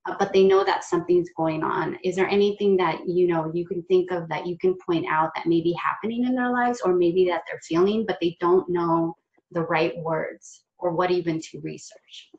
uh, 0.07 0.15
but 0.19 0.33
they 0.33 0.45
know 0.45 0.65
that 0.65 0.85
something's 0.85 1.29
going 1.37 1.63
on. 1.63 1.99
Is 2.05 2.15
there 2.17 2.29
anything 2.29 2.77
that 2.77 3.09
you 3.09 3.27
know 3.27 3.51
you 3.53 3.67
can 3.67 3.83
think 3.85 4.13
of 4.13 4.29
that 4.29 4.47
you 4.47 4.57
can 4.59 4.77
point 4.87 5.07
out 5.11 5.33
that 5.35 5.47
may 5.47 5.61
be 5.61 5.75
happening 5.83 6.25
in 6.25 6.35
their 6.35 6.53
lives, 6.53 6.81
or 6.85 6.95
maybe 6.95 7.27
that 7.27 7.43
they're 7.47 7.61
feeling, 7.63 8.05
but 8.07 8.19
they 8.21 8.37
don't 8.41 8.69
know 8.69 9.17
the 9.51 9.63
right 9.63 9.97
words 9.99 10.65
or 10.79 10.93
what 10.93 11.11
even 11.11 11.41
to 11.41 11.61
research? 11.61 12.31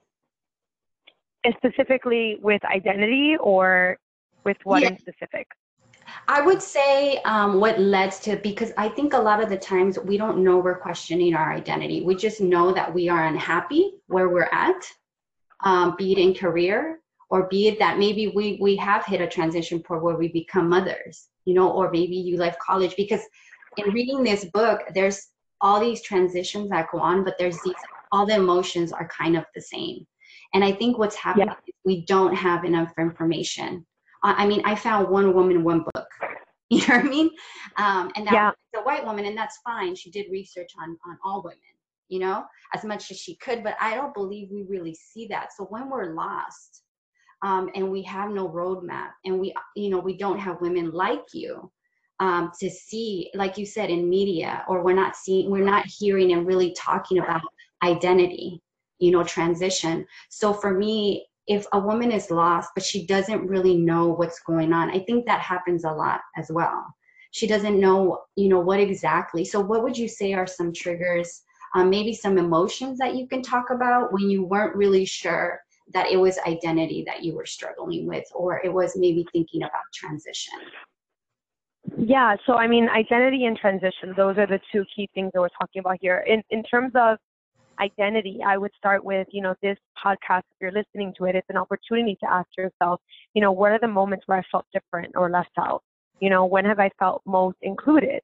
Specifically 1.58 2.38
with 2.42 2.64
identity, 2.66 3.36
or 3.40 3.98
with 4.44 4.58
what 4.64 4.84
yeah. 4.84 4.90
in 4.90 5.00
specific? 5.00 5.48
I 6.28 6.42
would 6.42 6.62
say 6.62 7.18
um, 7.26 7.60
what 7.60 7.80
led 7.80 8.12
to 8.24 8.38
because 8.38 8.72
I 8.78 8.90
think 8.90 9.14
a 9.14 9.18
lot 9.20 9.42
of 9.42 9.50
the 9.50 9.58
times 9.58 9.98
we 10.00 10.18
don't 10.18 10.44
know 10.44 10.58
we're 10.58 10.80
questioning 10.80 11.36
our 11.36 11.52
identity. 11.52 12.02
We 12.02 12.16
just 12.16 12.42
know 12.42 12.74
that 12.74 12.94
we 12.94 13.10
are 13.10 13.28
unhappy 13.28 13.94
where 14.08 14.30
we're 14.30 14.50
at, 14.52 14.86
um, 15.64 15.96
be 15.98 16.12
it 16.14 16.18
in 16.18 16.34
career, 16.34 17.00
or 17.30 17.48
be 17.48 17.68
it 17.68 17.80
that 17.80 17.98
maybe 17.98 18.28
we 18.30 18.58
we 18.62 18.76
have 18.78 19.06
hit 19.06 19.22
a 19.22 19.28
transition 19.28 19.82
point 19.82 20.04
where 20.04 20.18
we 20.18 20.30
become 20.30 20.70
mothers 20.70 21.28
you 21.48 21.54
know 21.54 21.72
or 21.72 21.90
maybe 21.92 22.16
you 22.16 22.38
left 22.38 22.60
college 22.60 22.96
because 22.96 23.22
in 23.78 23.92
reading 23.92 24.24
this 24.24 24.46
book 24.46 24.82
there's 24.94 25.28
all 25.62 25.80
these 25.80 26.02
transitions 26.02 26.70
that 26.70 26.88
go 26.92 27.00
on 27.00 27.24
but 27.24 27.36
there's 27.40 27.60
these 27.64 27.74
all 28.12 28.26
the 28.26 28.36
emotions 28.36 28.92
are 28.92 29.08
kind 29.08 29.36
of 29.36 29.46
the 29.56 29.62
same 29.62 30.06
And 30.54 30.64
I 30.64 30.72
think 30.72 30.98
what's 30.98 31.16
happening 31.16 31.48
yeah. 31.48 31.68
is 31.68 31.76
we 31.84 32.06
don't 32.06 32.34
have 32.34 32.64
enough 32.64 32.94
information. 32.98 33.86
I 34.24 34.48
mean, 34.48 34.62
I 34.66 34.76
found 34.76 35.10
one 35.10 35.34
woman, 35.34 35.64
one 35.64 35.86
book. 35.94 36.08
You 36.70 36.86
know 36.86 36.98
what 36.98 37.06
I 37.06 37.08
mean? 37.08 37.30
Um, 37.78 38.12
and 38.18 38.28
that 38.28 38.34
yeah. 38.34 38.52
a 38.76 38.84
white 38.84 39.06
woman, 39.06 39.24
and 39.24 39.38
that's 39.38 39.58
fine. 39.64 39.96
She 39.96 40.12
did 40.12 40.26
research 40.30 40.70
on 40.78 40.98
on 41.08 41.18
all 41.24 41.42
women, 41.42 41.58
you 42.10 42.20
know, 42.20 42.44
as 42.76 42.84
much 42.84 43.10
as 43.10 43.18
she 43.18 43.38
could. 43.38 43.64
But 43.64 43.78
I 43.80 43.96
don't 43.96 44.14
believe 44.14 44.50
we 44.52 44.64
really 44.64 44.94
see 44.94 45.28
that. 45.28 45.54
So 45.56 45.64
when 45.64 45.90
we're 45.90 46.14
lost, 46.14 46.84
um, 47.42 47.70
and 47.74 47.90
we 47.90 48.02
have 48.04 48.32
no 48.32 48.50
roadmap, 48.50 49.12
and 49.24 49.40
we, 49.40 49.54
you 49.78 49.90
know, 49.90 50.00
we 50.00 50.18
don't 50.18 50.40
have 50.40 50.60
women 50.60 50.92
like 50.92 51.24
you 51.34 51.72
um, 52.20 52.52
to 52.60 52.70
see, 52.70 53.30
like 53.36 53.58
you 53.58 53.66
said, 53.66 53.90
in 53.90 54.10
media, 54.10 54.64
or 54.68 54.84
we're 54.84 54.94
not 54.94 55.16
seeing, 55.16 55.50
we're 55.50 55.64
not 55.64 55.86
hearing 55.86 56.34
and 56.34 56.48
really 56.48 56.74
talking 56.74 57.20
about 57.20 57.42
identity, 57.84 58.62
you 59.00 59.12
know, 59.12 59.24
transition. 59.24 60.06
So 60.30 60.54
for 60.54 60.74
me, 60.74 61.28
if 61.48 61.66
a 61.74 61.80
woman 61.80 62.12
is 62.12 62.30
lost, 62.30 62.72
but 62.76 62.84
she 62.84 63.06
doesn't 63.06 63.48
really 63.48 63.78
know 63.78 64.08
what's 64.08 64.40
going 64.42 64.74
on, 64.74 64.92
I 64.92 65.00
think 65.00 65.26
that 65.26 65.40
happens 65.40 65.86
a 65.86 65.92
lot 65.92 66.20
as 66.38 66.52
well. 66.52 66.86
She 67.32 67.48
doesn't 67.48 67.80
know, 67.80 68.24
you 68.36 68.50
know, 68.50 68.60
what 68.60 68.80
exactly. 68.80 69.46
So 69.46 69.60
what 69.60 69.84
would 69.84 69.98
you 69.98 70.08
say 70.08 70.34
are 70.34 70.48
some 70.48 70.74
triggers, 70.74 71.44
um, 71.76 71.90
maybe 71.90 72.14
some 72.14 72.38
emotions 72.38 72.98
that 73.00 73.16
you 73.16 73.28
can 73.28 73.42
talk 73.42 73.70
about 73.72 74.12
when 74.12 74.30
you 74.30 74.44
weren't 74.44 74.76
really 74.76 75.06
sure 75.06 75.60
that 75.94 76.12
it 76.12 76.18
was 76.18 76.38
identity 76.46 77.04
that 77.06 77.24
you 77.24 77.34
were 77.34 77.46
struggling 77.46 78.08
with, 78.08 78.26
or 78.36 78.62
it 78.64 78.74
was 78.74 78.98
maybe 78.98 79.26
thinking 79.32 79.64
about 79.64 79.72
transition? 79.94 80.60
Yeah, 81.98 82.36
so 82.46 82.56
I 82.56 82.68
mean, 82.68 82.90
identity 82.90 83.46
and 83.46 83.58
transition, 83.58 84.14
those 84.18 84.38
are 84.38 84.48
the 84.48 84.60
two 84.72 84.84
key 84.94 85.10
things 85.14 85.32
that 85.34 85.40
we're 85.40 85.48
talking 85.58 85.80
about 85.80 85.98
here. 86.02 86.26
In, 86.28 86.44
in 86.50 86.62
terms 86.64 86.92
of 86.96 87.18
identity, 87.80 88.40
I 88.46 88.58
would 88.58 88.72
start 88.78 89.04
with, 89.04 89.28
you 89.32 89.42
know, 89.42 89.56
this 89.62 89.78
podcast, 90.04 90.40
if 90.40 90.58
you're 90.62 90.72
listening 90.72 91.14
to 91.18 91.26
it, 91.26 91.36
it's 91.36 91.50
an 91.50 91.58
opportunity 91.58 92.18
to 92.24 92.30
ask 92.30 92.48
yourself, 92.58 93.02
you 93.34 93.42
know, 93.42 93.52
what 93.52 93.72
are 93.72 93.80
the 93.80 93.88
moments 93.88 94.24
where 94.28 94.38
I 94.38 94.44
felt 94.52 94.66
different 94.74 95.14
or 95.16 95.30
left 95.30 95.52
out? 95.60 95.84
You 96.20 96.30
know, 96.30 96.46
when 96.46 96.66
have 96.66 96.80
I 96.80 96.90
felt 97.00 97.22
most 97.26 97.58
included? 97.62 98.22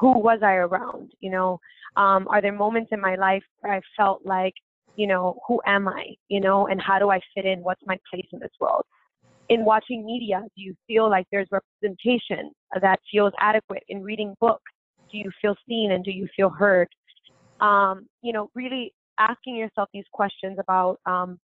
Who 0.00 0.18
was 0.18 0.40
I 0.42 0.54
around? 0.54 1.12
You 1.20 1.30
know, 1.30 1.60
um, 1.96 2.26
are 2.28 2.42
there 2.42 2.52
moments 2.52 2.90
in 2.92 3.00
my 3.00 3.14
life 3.14 3.44
where 3.60 3.74
I 3.74 3.80
felt 3.96 4.24
like, 4.24 4.54
you 4.96 5.06
know, 5.06 5.38
who 5.46 5.60
am 5.66 5.88
I? 5.88 6.14
You 6.28 6.40
know, 6.40 6.66
and 6.68 6.80
how 6.80 6.98
do 6.98 7.10
I 7.10 7.20
fit 7.34 7.44
in? 7.44 7.60
What's 7.60 7.82
my 7.86 7.98
place 8.10 8.26
in 8.32 8.38
this 8.38 8.52
world? 8.60 8.84
in 9.48 9.64
watching 9.64 10.04
media, 10.04 10.42
do 10.56 10.62
you 10.62 10.74
feel 10.86 11.10
like 11.10 11.26
there's 11.30 11.48
representation 11.50 12.50
that 12.80 12.98
feels 13.10 13.32
adequate? 13.40 13.82
In 13.88 14.02
reading 14.02 14.34
books, 14.40 14.72
do 15.10 15.18
you 15.18 15.30
feel 15.40 15.54
seen 15.68 15.92
and 15.92 16.04
do 16.04 16.10
you 16.10 16.28
feel 16.36 16.50
heard? 16.50 16.88
Um, 17.60 18.06
you 18.22 18.32
know, 18.32 18.50
really 18.54 18.92
asking 19.18 19.56
yourself 19.56 19.88
these 19.92 20.04
questions 20.12 20.58
about 20.58 20.98
um, 21.06 21.38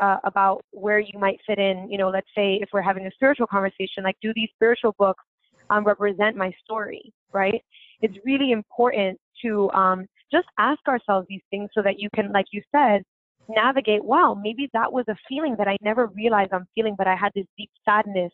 uh, 0.00 0.16
about 0.24 0.64
where 0.70 0.98
you 0.98 1.18
might 1.18 1.38
fit 1.46 1.58
in. 1.58 1.88
You 1.90 1.98
know, 1.98 2.10
let's 2.10 2.28
say 2.36 2.58
if 2.60 2.68
we're 2.72 2.82
having 2.82 3.06
a 3.06 3.10
spiritual 3.12 3.46
conversation, 3.46 4.02
like 4.02 4.16
do 4.20 4.32
these 4.34 4.48
spiritual 4.54 4.94
books 4.98 5.22
um, 5.70 5.84
represent 5.84 6.36
my 6.36 6.52
story? 6.62 7.12
Right? 7.32 7.62
It's 8.00 8.16
really 8.24 8.52
important 8.52 9.18
to 9.42 9.70
um, 9.72 10.06
just 10.32 10.46
ask 10.58 10.80
ourselves 10.88 11.26
these 11.28 11.42
things 11.50 11.70
so 11.74 11.82
that 11.82 11.98
you 11.98 12.08
can, 12.14 12.32
like 12.32 12.46
you 12.52 12.62
said, 12.74 13.02
navigate, 13.48 14.04
wow, 14.04 14.34
maybe 14.40 14.68
that 14.72 14.92
was 14.92 15.04
a 15.08 15.16
feeling 15.28 15.54
that 15.58 15.68
I 15.68 15.76
never 15.82 16.06
realized 16.06 16.52
I'm 16.52 16.66
feeling, 16.74 16.94
but 16.96 17.06
I 17.06 17.14
had 17.14 17.32
this 17.34 17.46
deep 17.58 17.70
sadness 17.84 18.32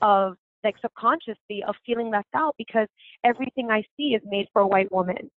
of 0.00 0.34
like 0.64 0.76
subconsciously 0.80 1.62
of 1.66 1.74
feeling 1.84 2.10
left 2.10 2.28
out 2.34 2.54
because 2.58 2.88
everything 3.24 3.70
I 3.70 3.82
see 3.96 4.14
is 4.14 4.22
made 4.24 4.46
for 4.52 4.62
a 4.62 4.66
white 4.66 4.90
woman. 4.92 5.30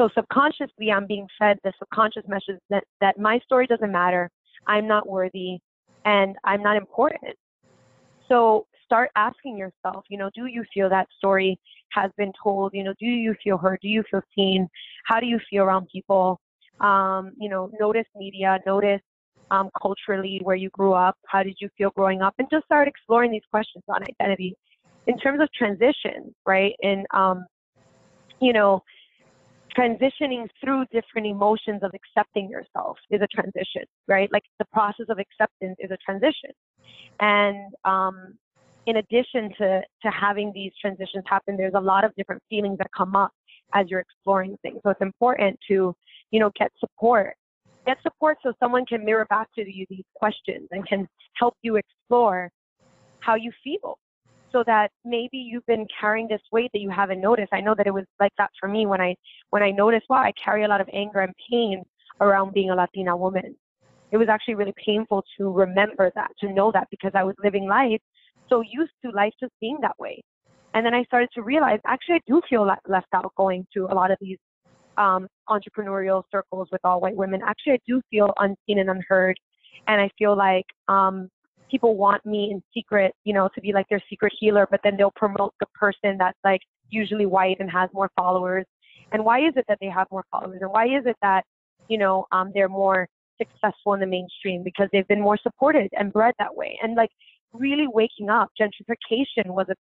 So 0.00 0.08
subconsciously 0.14 0.90
I'm 0.90 1.06
being 1.06 1.26
fed 1.38 1.58
the 1.62 1.72
subconscious 1.78 2.22
message 2.26 2.58
that, 2.70 2.84
that 3.02 3.18
my 3.18 3.38
story 3.40 3.66
doesn't 3.66 3.92
matter, 3.92 4.30
I'm 4.66 4.88
not 4.88 5.06
worthy, 5.06 5.58
and 6.06 6.36
I'm 6.44 6.62
not 6.62 6.78
important. 6.78 7.36
So 8.26 8.66
start 8.84 9.10
asking 9.14 9.58
yourself, 9.58 10.04
you 10.08 10.16
know, 10.16 10.30
do 10.34 10.46
you 10.46 10.64
feel 10.72 10.88
that 10.88 11.08
story 11.18 11.58
has 11.92 12.10
been 12.16 12.32
told? 12.42 12.70
You 12.72 12.84
know, 12.84 12.94
do 12.98 13.04
you 13.04 13.34
feel 13.44 13.58
heard? 13.58 13.80
Do 13.82 13.88
you 13.88 14.02
feel 14.10 14.22
seen? 14.34 14.68
How 15.04 15.20
do 15.20 15.26
you 15.26 15.38
feel 15.50 15.64
around 15.64 15.88
people? 15.92 16.40
um, 16.80 17.32
you 17.38 17.48
know, 17.48 17.70
notice 17.78 18.06
media, 18.16 18.58
notice 18.66 19.00
um, 19.50 19.70
culturally 19.80 20.40
where 20.42 20.56
you 20.56 20.70
grew 20.70 20.92
up, 20.92 21.16
how 21.26 21.42
did 21.42 21.56
you 21.60 21.68
feel 21.76 21.90
growing 21.90 22.22
up, 22.22 22.34
and 22.38 22.48
just 22.50 22.64
start 22.64 22.88
exploring 22.88 23.30
these 23.30 23.42
questions 23.50 23.84
on 23.88 24.02
identity. 24.02 24.54
In 25.06 25.18
terms 25.18 25.40
of 25.40 25.48
transition, 25.52 26.34
right, 26.46 26.74
and 26.82 27.06
um, 27.12 27.46
you 28.40 28.52
know, 28.52 28.82
transitioning 29.76 30.48
through 30.62 30.84
different 30.92 31.26
emotions 31.26 31.82
of 31.82 31.92
accepting 31.94 32.48
yourself 32.48 32.96
is 33.10 33.20
a 33.22 33.26
transition, 33.28 33.82
right? 34.08 34.30
Like 34.32 34.44
the 34.58 34.66
process 34.72 35.06
of 35.08 35.18
acceptance 35.18 35.76
is 35.78 35.90
a 35.90 35.96
transition, 36.04 36.50
and 37.20 37.72
um, 37.84 38.34
in 38.86 38.96
addition 38.96 39.50
to 39.58 39.82
to 40.02 40.10
having 40.10 40.52
these 40.54 40.72
transitions 40.80 41.24
happen, 41.26 41.56
there's 41.56 41.74
a 41.74 41.80
lot 41.80 42.04
of 42.04 42.14
different 42.16 42.42
feelings 42.48 42.78
that 42.78 42.88
come 42.96 43.14
up 43.16 43.32
as 43.74 43.86
you're 43.88 44.00
exploring 44.00 44.56
things. 44.62 44.80
So 44.82 44.90
it's 44.90 45.00
important 45.00 45.58
to 45.68 45.94
you 46.30 46.40
know, 46.40 46.50
get 46.58 46.70
support. 46.78 47.34
Get 47.86 47.98
support 48.02 48.38
so 48.42 48.52
someone 48.60 48.84
can 48.86 49.04
mirror 49.04 49.26
back 49.26 49.48
to 49.54 49.62
you 49.62 49.86
these 49.88 50.04
questions 50.14 50.68
and 50.70 50.86
can 50.86 51.08
help 51.34 51.54
you 51.62 51.76
explore 51.76 52.50
how 53.20 53.34
you 53.34 53.50
feel 53.64 53.98
so 54.52 54.64
that 54.66 54.90
maybe 55.04 55.38
you've 55.38 55.66
been 55.66 55.86
carrying 55.98 56.28
this 56.28 56.40
weight 56.52 56.70
that 56.72 56.80
you 56.80 56.90
haven't 56.90 57.20
noticed. 57.20 57.52
I 57.52 57.60
know 57.60 57.74
that 57.76 57.86
it 57.86 57.94
was 57.94 58.04
like 58.18 58.32
that 58.38 58.50
for 58.58 58.68
me 58.68 58.86
when 58.86 59.00
I 59.00 59.14
when 59.50 59.62
I 59.62 59.70
noticed 59.70 60.06
wow, 60.08 60.18
I 60.18 60.32
carry 60.42 60.64
a 60.64 60.68
lot 60.68 60.80
of 60.80 60.88
anger 60.92 61.20
and 61.20 61.34
pain 61.50 61.82
around 62.20 62.52
being 62.52 62.70
a 62.70 62.74
Latina 62.74 63.16
woman. 63.16 63.56
It 64.12 64.16
was 64.16 64.28
actually 64.28 64.56
really 64.56 64.74
painful 64.84 65.24
to 65.38 65.52
remember 65.52 66.10
that, 66.16 66.30
to 66.40 66.52
know 66.52 66.72
that 66.72 66.88
because 66.90 67.12
I 67.14 67.22
was 67.22 67.34
living 67.42 67.68
life 67.68 68.00
so 68.48 68.60
used 68.60 68.92
to 69.04 69.10
life 69.12 69.32
just 69.38 69.52
being 69.60 69.78
that 69.82 69.96
way. 69.98 70.20
And 70.74 70.84
then 70.84 70.94
I 70.94 71.04
started 71.04 71.28
to 71.34 71.42
realize 71.42 71.78
actually 71.86 72.16
I 72.16 72.20
do 72.26 72.42
feel 72.48 72.68
left 72.88 73.06
out 73.14 73.32
going 73.36 73.66
to 73.74 73.86
a 73.86 73.94
lot 73.94 74.10
of 74.10 74.18
these 74.20 74.38
um, 75.00 75.28
entrepreneurial 75.48 76.22
circles 76.30 76.68
with 76.70 76.80
all 76.84 77.00
white 77.00 77.16
women, 77.16 77.40
actually, 77.44 77.74
I 77.74 77.78
do 77.86 78.00
feel 78.10 78.32
unseen 78.38 78.78
and 78.78 78.90
unheard. 78.90 79.38
And 79.88 80.00
I 80.00 80.10
feel 80.18 80.36
like 80.36 80.66
um, 80.88 81.28
people 81.70 81.96
want 81.96 82.24
me 82.26 82.50
in 82.50 82.62
secret, 82.74 83.14
you 83.24 83.32
know, 83.32 83.48
to 83.54 83.60
be 83.60 83.72
like 83.72 83.88
their 83.88 84.02
secret 84.08 84.32
healer, 84.38 84.66
but 84.70 84.80
then 84.82 84.96
they'll 84.96 85.12
promote 85.12 85.54
the 85.60 85.66
person 85.74 86.16
that's 86.18 86.38
like 86.44 86.60
usually 86.90 87.26
white 87.26 87.58
and 87.60 87.70
has 87.70 87.88
more 87.92 88.10
followers. 88.16 88.64
And 89.12 89.24
why 89.24 89.40
is 89.40 89.54
it 89.56 89.64
that 89.68 89.78
they 89.80 89.88
have 89.88 90.06
more 90.10 90.24
followers? 90.30 90.58
And 90.60 90.70
why 90.70 90.86
is 90.86 91.04
it 91.06 91.16
that, 91.22 91.44
you 91.88 91.98
know, 91.98 92.26
um, 92.32 92.50
they're 92.54 92.68
more 92.68 93.08
successful 93.38 93.94
in 93.94 94.00
the 94.00 94.06
mainstream? 94.06 94.62
Because 94.62 94.88
they've 94.92 95.08
been 95.08 95.20
more 95.20 95.38
supported 95.42 95.88
and 95.98 96.12
bred 96.12 96.34
that 96.38 96.54
way. 96.54 96.78
And 96.82 96.94
like 96.94 97.10
really 97.52 97.86
waking 97.88 98.28
up, 98.28 98.50
gentrification 98.60 99.46
was 99.46 99.66
a, 99.68 99.74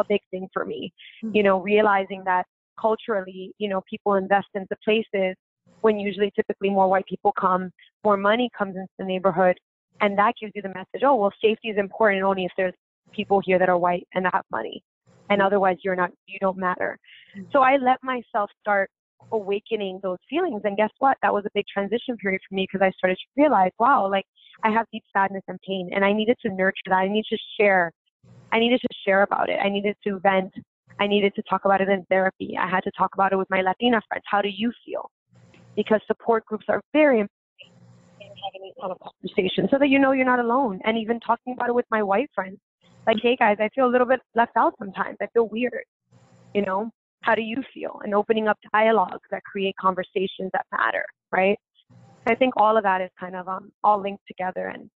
a 0.00 0.04
big 0.04 0.20
thing 0.30 0.48
for 0.52 0.64
me, 0.64 0.92
mm-hmm. 1.24 1.36
you 1.36 1.42
know, 1.42 1.60
realizing 1.60 2.22
that 2.24 2.44
culturally, 2.80 3.52
you 3.58 3.68
know, 3.68 3.82
people 3.88 4.14
invest 4.14 4.48
into 4.54 4.74
places 4.84 5.36
when 5.82 5.98
usually 5.98 6.32
typically 6.34 6.70
more 6.70 6.88
white 6.88 7.06
people 7.06 7.32
come, 7.38 7.70
more 8.04 8.16
money 8.16 8.48
comes 8.56 8.76
into 8.76 8.88
the 8.98 9.04
neighborhood, 9.04 9.58
and 10.00 10.18
that 10.18 10.34
gives 10.40 10.52
you 10.54 10.62
the 10.62 10.68
message, 10.68 11.02
oh, 11.04 11.16
well, 11.16 11.32
safety 11.42 11.68
is 11.68 11.78
important 11.78 12.22
only 12.22 12.44
if 12.44 12.52
there's 12.56 12.74
people 13.12 13.40
here 13.44 13.58
that 13.58 13.68
are 13.68 13.78
white 13.78 14.06
and 14.14 14.24
that 14.24 14.34
have 14.34 14.44
money, 14.50 14.82
and 15.30 15.38
mm-hmm. 15.38 15.46
otherwise 15.46 15.76
you're 15.84 15.96
not, 15.96 16.10
you 16.26 16.38
don't 16.40 16.58
matter. 16.58 16.98
So 17.52 17.60
I 17.60 17.76
let 17.76 17.98
myself 18.02 18.50
start 18.60 18.90
awakening 19.30 20.00
those 20.02 20.18
feelings, 20.28 20.62
and 20.64 20.76
guess 20.76 20.90
what? 20.98 21.16
That 21.22 21.32
was 21.32 21.44
a 21.46 21.50
big 21.54 21.64
transition 21.72 22.16
period 22.16 22.40
for 22.48 22.54
me 22.54 22.66
because 22.70 22.84
I 22.84 22.90
started 22.96 23.16
to 23.16 23.40
realize, 23.40 23.70
wow, 23.78 24.10
like 24.10 24.24
I 24.64 24.70
have 24.70 24.86
deep 24.92 25.04
sadness 25.12 25.42
and 25.48 25.58
pain, 25.66 25.90
and 25.94 26.04
I 26.04 26.12
needed 26.12 26.36
to 26.44 26.52
nurture 26.52 26.88
that. 26.88 26.94
I 26.96 27.08
needed 27.08 27.26
to 27.30 27.38
share. 27.58 27.92
I 28.52 28.58
needed 28.58 28.80
to 28.80 28.88
share 29.06 29.22
about 29.22 29.48
it. 29.48 29.58
I 29.62 29.68
needed 29.68 29.96
to 30.04 30.18
vent 30.20 30.52
I 31.00 31.06
needed 31.06 31.34
to 31.34 31.42
talk 31.42 31.64
about 31.64 31.80
it 31.80 31.88
in 31.88 32.04
therapy. 32.08 32.56
I 32.58 32.68
had 32.68 32.84
to 32.84 32.90
talk 32.96 33.14
about 33.14 33.32
it 33.32 33.36
with 33.36 33.50
my 33.50 33.62
Latina 33.62 34.00
friends. 34.08 34.24
How 34.30 34.42
do 34.42 34.48
you 34.48 34.72
feel? 34.84 35.10
Because 35.74 36.00
support 36.06 36.44
groups 36.46 36.66
are 36.68 36.80
very 36.92 37.26
having 38.44 38.62
these 38.62 38.74
kind 38.80 38.92
of 38.92 38.98
conversations 39.00 39.68
so 39.70 39.78
that 39.78 39.88
you 39.88 39.98
know 39.98 40.12
you're 40.12 40.24
not 40.24 40.40
alone. 40.40 40.80
And 40.84 40.98
even 40.98 41.20
talking 41.20 41.54
about 41.54 41.68
it 41.68 41.74
with 41.74 41.86
my 41.90 42.02
white 42.02 42.30
friends. 42.34 42.58
Like, 43.06 43.16
hey 43.22 43.36
guys, 43.36 43.56
I 43.60 43.68
feel 43.74 43.86
a 43.86 43.90
little 43.90 44.06
bit 44.06 44.20
left 44.34 44.52
out 44.56 44.74
sometimes. 44.78 45.16
I 45.20 45.26
feel 45.32 45.48
weird. 45.48 45.84
You 46.54 46.62
know, 46.62 46.90
how 47.22 47.34
do 47.34 47.42
you 47.42 47.62
feel? 47.74 48.00
And 48.04 48.14
opening 48.14 48.48
up 48.48 48.58
dialogues 48.72 49.28
that 49.30 49.42
create 49.44 49.74
conversations 49.80 50.50
that 50.52 50.66
matter, 50.70 51.04
right? 51.32 51.58
I 52.26 52.34
think 52.34 52.54
all 52.56 52.76
of 52.76 52.84
that 52.84 53.00
is 53.00 53.10
kind 53.18 53.34
of 53.34 53.48
um, 53.48 53.72
all 53.82 54.00
linked 54.00 54.22
together 54.28 54.68
and, 54.68 54.88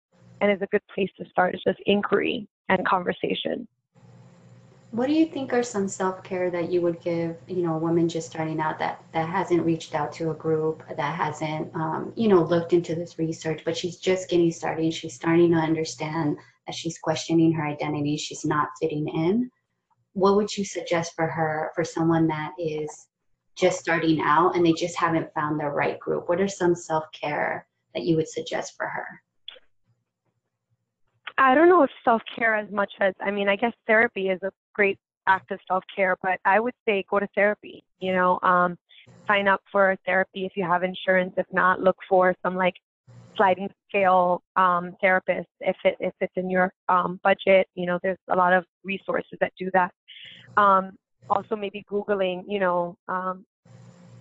and 0.40 0.52
is 0.52 0.60
a 0.60 0.66
good 0.66 0.82
place 0.94 1.08
to 1.18 1.24
start. 1.30 1.54
It's 1.54 1.64
just 1.64 1.78
inquiry 1.86 2.46
and 2.68 2.86
conversation. 2.86 3.66
What 4.94 5.08
do 5.08 5.12
you 5.12 5.26
think 5.26 5.52
are 5.52 5.64
some 5.64 5.88
self-care 5.88 6.52
that 6.52 6.70
you 6.70 6.80
would 6.82 7.00
give, 7.00 7.36
you 7.48 7.64
know, 7.64 7.74
a 7.74 7.78
woman 7.78 8.08
just 8.08 8.30
starting 8.30 8.60
out 8.60 8.78
that 8.78 9.02
that 9.12 9.28
hasn't 9.28 9.66
reached 9.66 9.92
out 9.92 10.12
to 10.12 10.30
a 10.30 10.34
group, 10.34 10.84
that 10.86 11.16
hasn't, 11.16 11.74
um, 11.74 12.12
you 12.14 12.28
know, 12.28 12.44
looked 12.44 12.72
into 12.72 12.94
this 12.94 13.18
research, 13.18 13.62
but 13.64 13.76
she's 13.76 13.96
just 13.96 14.30
getting 14.30 14.52
started. 14.52 14.94
She's 14.94 15.16
starting 15.16 15.50
to 15.50 15.56
understand 15.56 16.38
that 16.68 16.76
she's 16.76 16.96
questioning 16.98 17.52
her 17.54 17.66
identity. 17.66 18.16
She's 18.16 18.44
not 18.44 18.68
fitting 18.80 19.08
in. 19.08 19.50
What 20.12 20.36
would 20.36 20.56
you 20.56 20.64
suggest 20.64 21.16
for 21.16 21.26
her, 21.26 21.72
for 21.74 21.82
someone 21.82 22.28
that 22.28 22.52
is 22.56 23.08
just 23.56 23.80
starting 23.80 24.20
out 24.20 24.54
and 24.54 24.64
they 24.64 24.74
just 24.74 24.96
haven't 24.96 25.34
found 25.34 25.58
the 25.58 25.66
right 25.66 25.98
group? 25.98 26.28
What 26.28 26.40
are 26.40 26.46
some 26.46 26.76
self-care 26.76 27.66
that 27.94 28.04
you 28.04 28.14
would 28.14 28.28
suggest 28.28 28.76
for 28.76 28.86
her? 28.86 29.23
I 31.38 31.54
don't 31.54 31.68
know 31.68 31.82
if 31.82 31.90
self 32.04 32.22
care 32.36 32.54
as 32.54 32.70
much 32.70 32.92
as, 33.00 33.14
I 33.20 33.30
mean, 33.30 33.48
I 33.48 33.56
guess 33.56 33.72
therapy 33.86 34.28
is 34.28 34.40
a 34.42 34.50
great 34.74 34.98
act 35.26 35.50
of 35.50 35.58
self 35.66 35.84
care, 35.94 36.16
but 36.22 36.38
I 36.44 36.60
would 36.60 36.74
say 36.86 37.04
go 37.10 37.18
to 37.18 37.28
therapy, 37.34 37.82
you 37.98 38.12
know, 38.12 38.38
um, 38.42 38.76
sign 39.26 39.48
up 39.48 39.60
for 39.70 39.96
therapy 40.06 40.46
if 40.46 40.52
you 40.56 40.64
have 40.64 40.82
insurance. 40.82 41.34
If 41.36 41.46
not, 41.52 41.80
look 41.80 41.96
for 42.08 42.34
some 42.42 42.54
like 42.54 42.74
sliding 43.36 43.68
scale 43.88 44.42
um, 44.56 44.96
therapist 45.00 45.48
if 45.60 45.76
it 45.84 45.96
if 46.00 46.14
it's 46.20 46.32
in 46.36 46.50
your 46.50 46.72
um, 46.88 47.20
budget. 47.22 47.66
You 47.74 47.86
know, 47.86 47.98
there's 48.02 48.18
a 48.30 48.36
lot 48.36 48.52
of 48.52 48.64
resources 48.84 49.38
that 49.40 49.52
do 49.58 49.70
that. 49.72 49.92
Um, 50.56 50.92
also, 51.30 51.56
maybe 51.56 51.84
googling, 51.90 52.44
you 52.46 52.60
know, 52.60 52.96
um, 53.08 53.44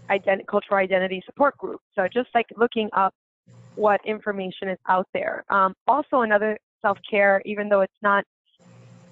ident- 0.09 0.47
cultural 0.47 0.79
identity 0.79 1.21
support 1.25 1.57
group. 1.57 1.81
So 1.95 2.07
just 2.11 2.29
like 2.33 2.47
looking 2.57 2.89
up 2.93 3.13
what 3.75 3.99
information 4.05 4.69
is 4.69 4.77
out 4.87 5.07
there. 5.13 5.43
Um, 5.49 5.73
also, 5.87 6.21
another 6.21 6.57
self 6.83 6.97
care, 7.09 7.41
even 7.45 7.69
though 7.69 7.81
it's 7.81 7.93
not 8.01 8.23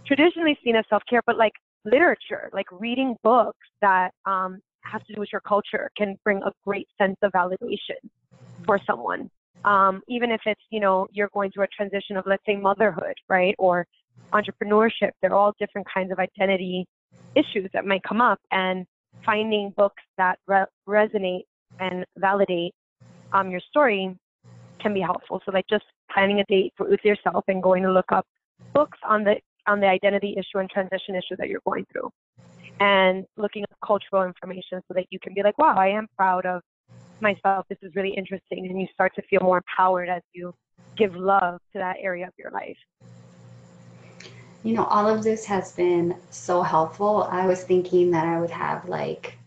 traditionally 0.05 0.57
seen 0.63 0.75
as 0.75 0.86
self 0.89 1.03
care, 1.10 1.21
but 1.25 1.38
like 1.38 1.53
literature, 1.86 2.49
like 2.53 2.65
reading 2.71 3.15
books 3.23 3.67
that 3.81 4.12
um, 4.25 4.60
have 4.84 5.03
to 5.05 5.13
do 5.13 5.19
with 5.19 5.29
your 5.31 5.41
culture, 5.41 5.89
can 5.97 6.15
bring 6.23 6.41
a 6.43 6.51
great 6.65 6.88
sense 6.99 7.17
of 7.23 7.31
validation 7.31 7.99
for 8.65 8.79
someone. 8.86 9.29
Um, 9.63 10.01
even 10.07 10.31
if 10.31 10.41
it's, 10.45 10.62
you 10.71 10.79
know, 10.79 11.07
you're 11.12 11.29
going 11.34 11.51
through 11.51 11.65
a 11.65 11.67
transition 11.67 12.17
of, 12.17 12.25
let's 12.25 12.43
say, 12.47 12.55
motherhood, 12.55 13.13
right, 13.29 13.55
or 13.60 13.86
entrepreneurship, 14.34 15.12
they're 15.21 15.36
all 15.36 15.53
different 15.60 15.88
kinds 15.93 16.12
of 16.12 16.19
identity 16.19 16.86
issues 17.36 17.69
that 17.73 17.86
might 17.86 18.03
come 18.03 18.21
up, 18.21 18.39
and 18.51 18.86
finding 19.25 19.71
books 19.77 20.01
that 20.17 20.39
re- 20.47 20.65
resonate 20.88 21.43
and 21.79 22.05
validate 22.17 22.73
um, 23.34 23.49
your 23.49 23.62
story 23.69 24.17
can 24.81 24.93
be 24.93 25.01
helpful. 25.01 25.41
So, 25.45 25.51
like, 25.51 25.65
just 25.69 25.86
planning 26.13 26.39
a 26.39 26.43
date 26.45 26.74
for, 26.78 26.88
with 26.89 27.04
yourself 27.04 27.43
and 27.47 27.62
going 27.62 27.84
to 27.84 27.91
look 27.91 28.12
up 28.12 28.26
books 28.74 28.97
on 29.08 29.24
the 29.24 29.36
on 29.67 29.80
the 29.80 29.88
identity 29.88 30.36
issue 30.38 30.58
and 30.58 30.69
transition 30.69 31.15
issue 31.15 31.36
that 31.38 31.47
you're 31.47 31.62
going 31.65 31.86
through, 31.91 32.10
and 32.80 33.26
looking 33.38 33.63
at 33.63 33.69
cultural 33.86 34.24
information 34.24 34.82
so 34.88 34.93
that 34.95 35.06
you 35.12 35.19
can 35.21 35.34
be 35.34 35.43
like, 35.43 35.58
wow, 35.58 35.76
I 35.78 35.88
am 35.88 36.08
proud 36.17 36.45
of 36.45 36.62
myself. 37.19 37.65
This 37.69 37.78
is 37.82 37.95
really 37.95 38.13
interesting, 38.15 38.67
and 38.67 38.80
you 38.80 38.88
start 38.93 39.13
to 39.15 39.21
feel 39.24 39.41
more 39.41 39.58
empowered 39.58 40.10
as 40.10 40.21
you 40.34 40.54
give 40.97 41.15
love 41.15 41.60
to 41.74 41.80
that 41.80 41.97
area 42.02 42.28
of 42.28 42.34
your 42.38 42.52
life. 42.52 42.78
You 44.63 44.74
know, 44.76 44.86
all 44.86 45.08
of 45.08 45.24
this 45.24 45.45
has 45.45 45.71
been 45.74 46.15
so 46.30 46.62
helpful. 46.62 47.28
I 47.32 47.47
was 47.47 47.63
thinking 47.63 48.12
that 48.12 48.26
I 48.26 48.39
would 48.39 48.52
have 48.52 48.88
like 48.88 49.38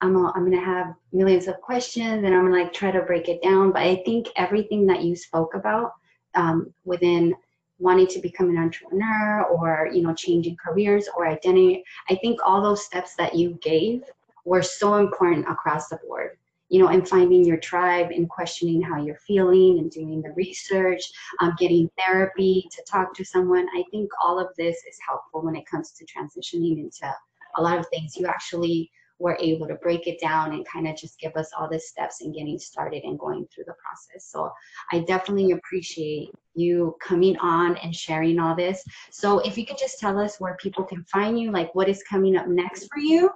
I'm, 0.00 0.16
a, 0.16 0.32
I'm 0.34 0.44
gonna 0.44 0.64
have 0.64 0.94
millions 1.12 1.46
of 1.46 1.60
questions 1.60 2.24
and 2.24 2.34
I'm 2.34 2.44
gonna 2.44 2.62
like 2.62 2.72
try 2.72 2.90
to 2.90 3.02
break 3.02 3.28
it 3.28 3.42
down. 3.42 3.72
But 3.72 3.82
I 3.82 4.02
think 4.04 4.28
everything 4.36 4.86
that 4.86 5.02
you 5.02 5.16
spoke 5.16 5.54
about 5.54 5.92
um, 6.34 6.72
within 6.84 7.34
wanting 7.78 8.06
to 8.06 8.20
become 8.20 8.48
an 8.48 8.58
entrepreneur 8.58 9.44
or 9.44 9.88
you 9.92 10.02
know 10.02 10.14
changing 10.14 10.56
careers 10.56 11.08
or 11.16 11.26
identity, 11.26 11.84
I 12.08 12.16
think 12.16 12.40
all 12.44 12.62
those 12.62 12.84
steps 12.84 13.14
that 13.16 13.34
you 13.34 13.58
gave 13.62 14.02
were 14.44 14.62
so 14.62 14.96
important 14.96 15.48
across 15.48 15.88
the 15.88 15.98
board 16.06 16.36
you 16.72 16.78
know, 16.78 16.88
and 16.88 17.06
finding 17.06 17.44
your 17.44 17.58
tribe 17.58 18.10
and 18.12 18.30
questioning 18.30 18.80
how 18.80 18.96
you're 18.96 19.18
feeling 19.26 19.78
and 19.78 19.90
doing 19.90 20.22
the 20.22 20.32
research, 20.32 21.02
um, 21.40 21.54
getting 21.58 21.90
therapy 21.98 22.66
to 22.72 22.82
talk 22.90 23.14
to 23.14 23.22
someone. 23.26 23.68
I 23.76 23.84
think 23.90 24.08
all 24.24 24.40
of 24.40 24.48
this 24.56 24.78
is 24.88 24.96
helpful 25.06 25.42
when 25.42 25.54
it 25.54 25.66
comes 25.66 25.92
to 25.92 26.06
transitioning 26.06 26.78
into 26.78 27.14
a 27.58 27.62
lot 27.62 27.78
of 27.78 27.86
things. 27.88 28.16
You 28.16 28.26
actually 28.26 28.90
were 29.22 29.38
able 29.40 29.68
to 29.68 29.76
break 29.76 30.08
it 30.08 30.20
down 30.20 30.52
and 30.52 30.66
kind 30.66 30.88
of 30.88 30.96
just 30.96 31.18
give 31.20 31.36
us 31.36 31.50
all 31.56 31.68
the 31.70 31.78
steps 31.78 32.20
and 32.20 32.34
getting 32.34 32.58
started 32.58 33.04
and 33.04 33.18
going 33.18 33.46
through 33.54 33.64
the 33.68 33.74
process. 33.74 34.28
So 34.28 34.50
I 34.90 34.98
definitely 35.00 35.52
appreciate 35.52 36.30
you 36.54 36.96
coming 37.00 37.36
on 37.38 37.76
and 37.76 37.94
sharing 37.94 38.40
all 38.40 38.56
this. 38.56 38.82
So 39.12 39.38
if 39.38 39.56
you 39.56 39.64
could 39.64 39.78
just 39.78 40.00
tell 40.00 40.18
us 40.18 40.40
where 40.40 40.56
people 40.60 40.82
can 40.82 41.04
find 41.04 41.38
you, 41.38 41.52
like 41.52 41.72
what 41.72 41.88
is 41.88 42.02
coming 42.02 42.36
up 42.36 42.48
next 42.48 42.88
for 42.92 42.98
you, 42.98 43.30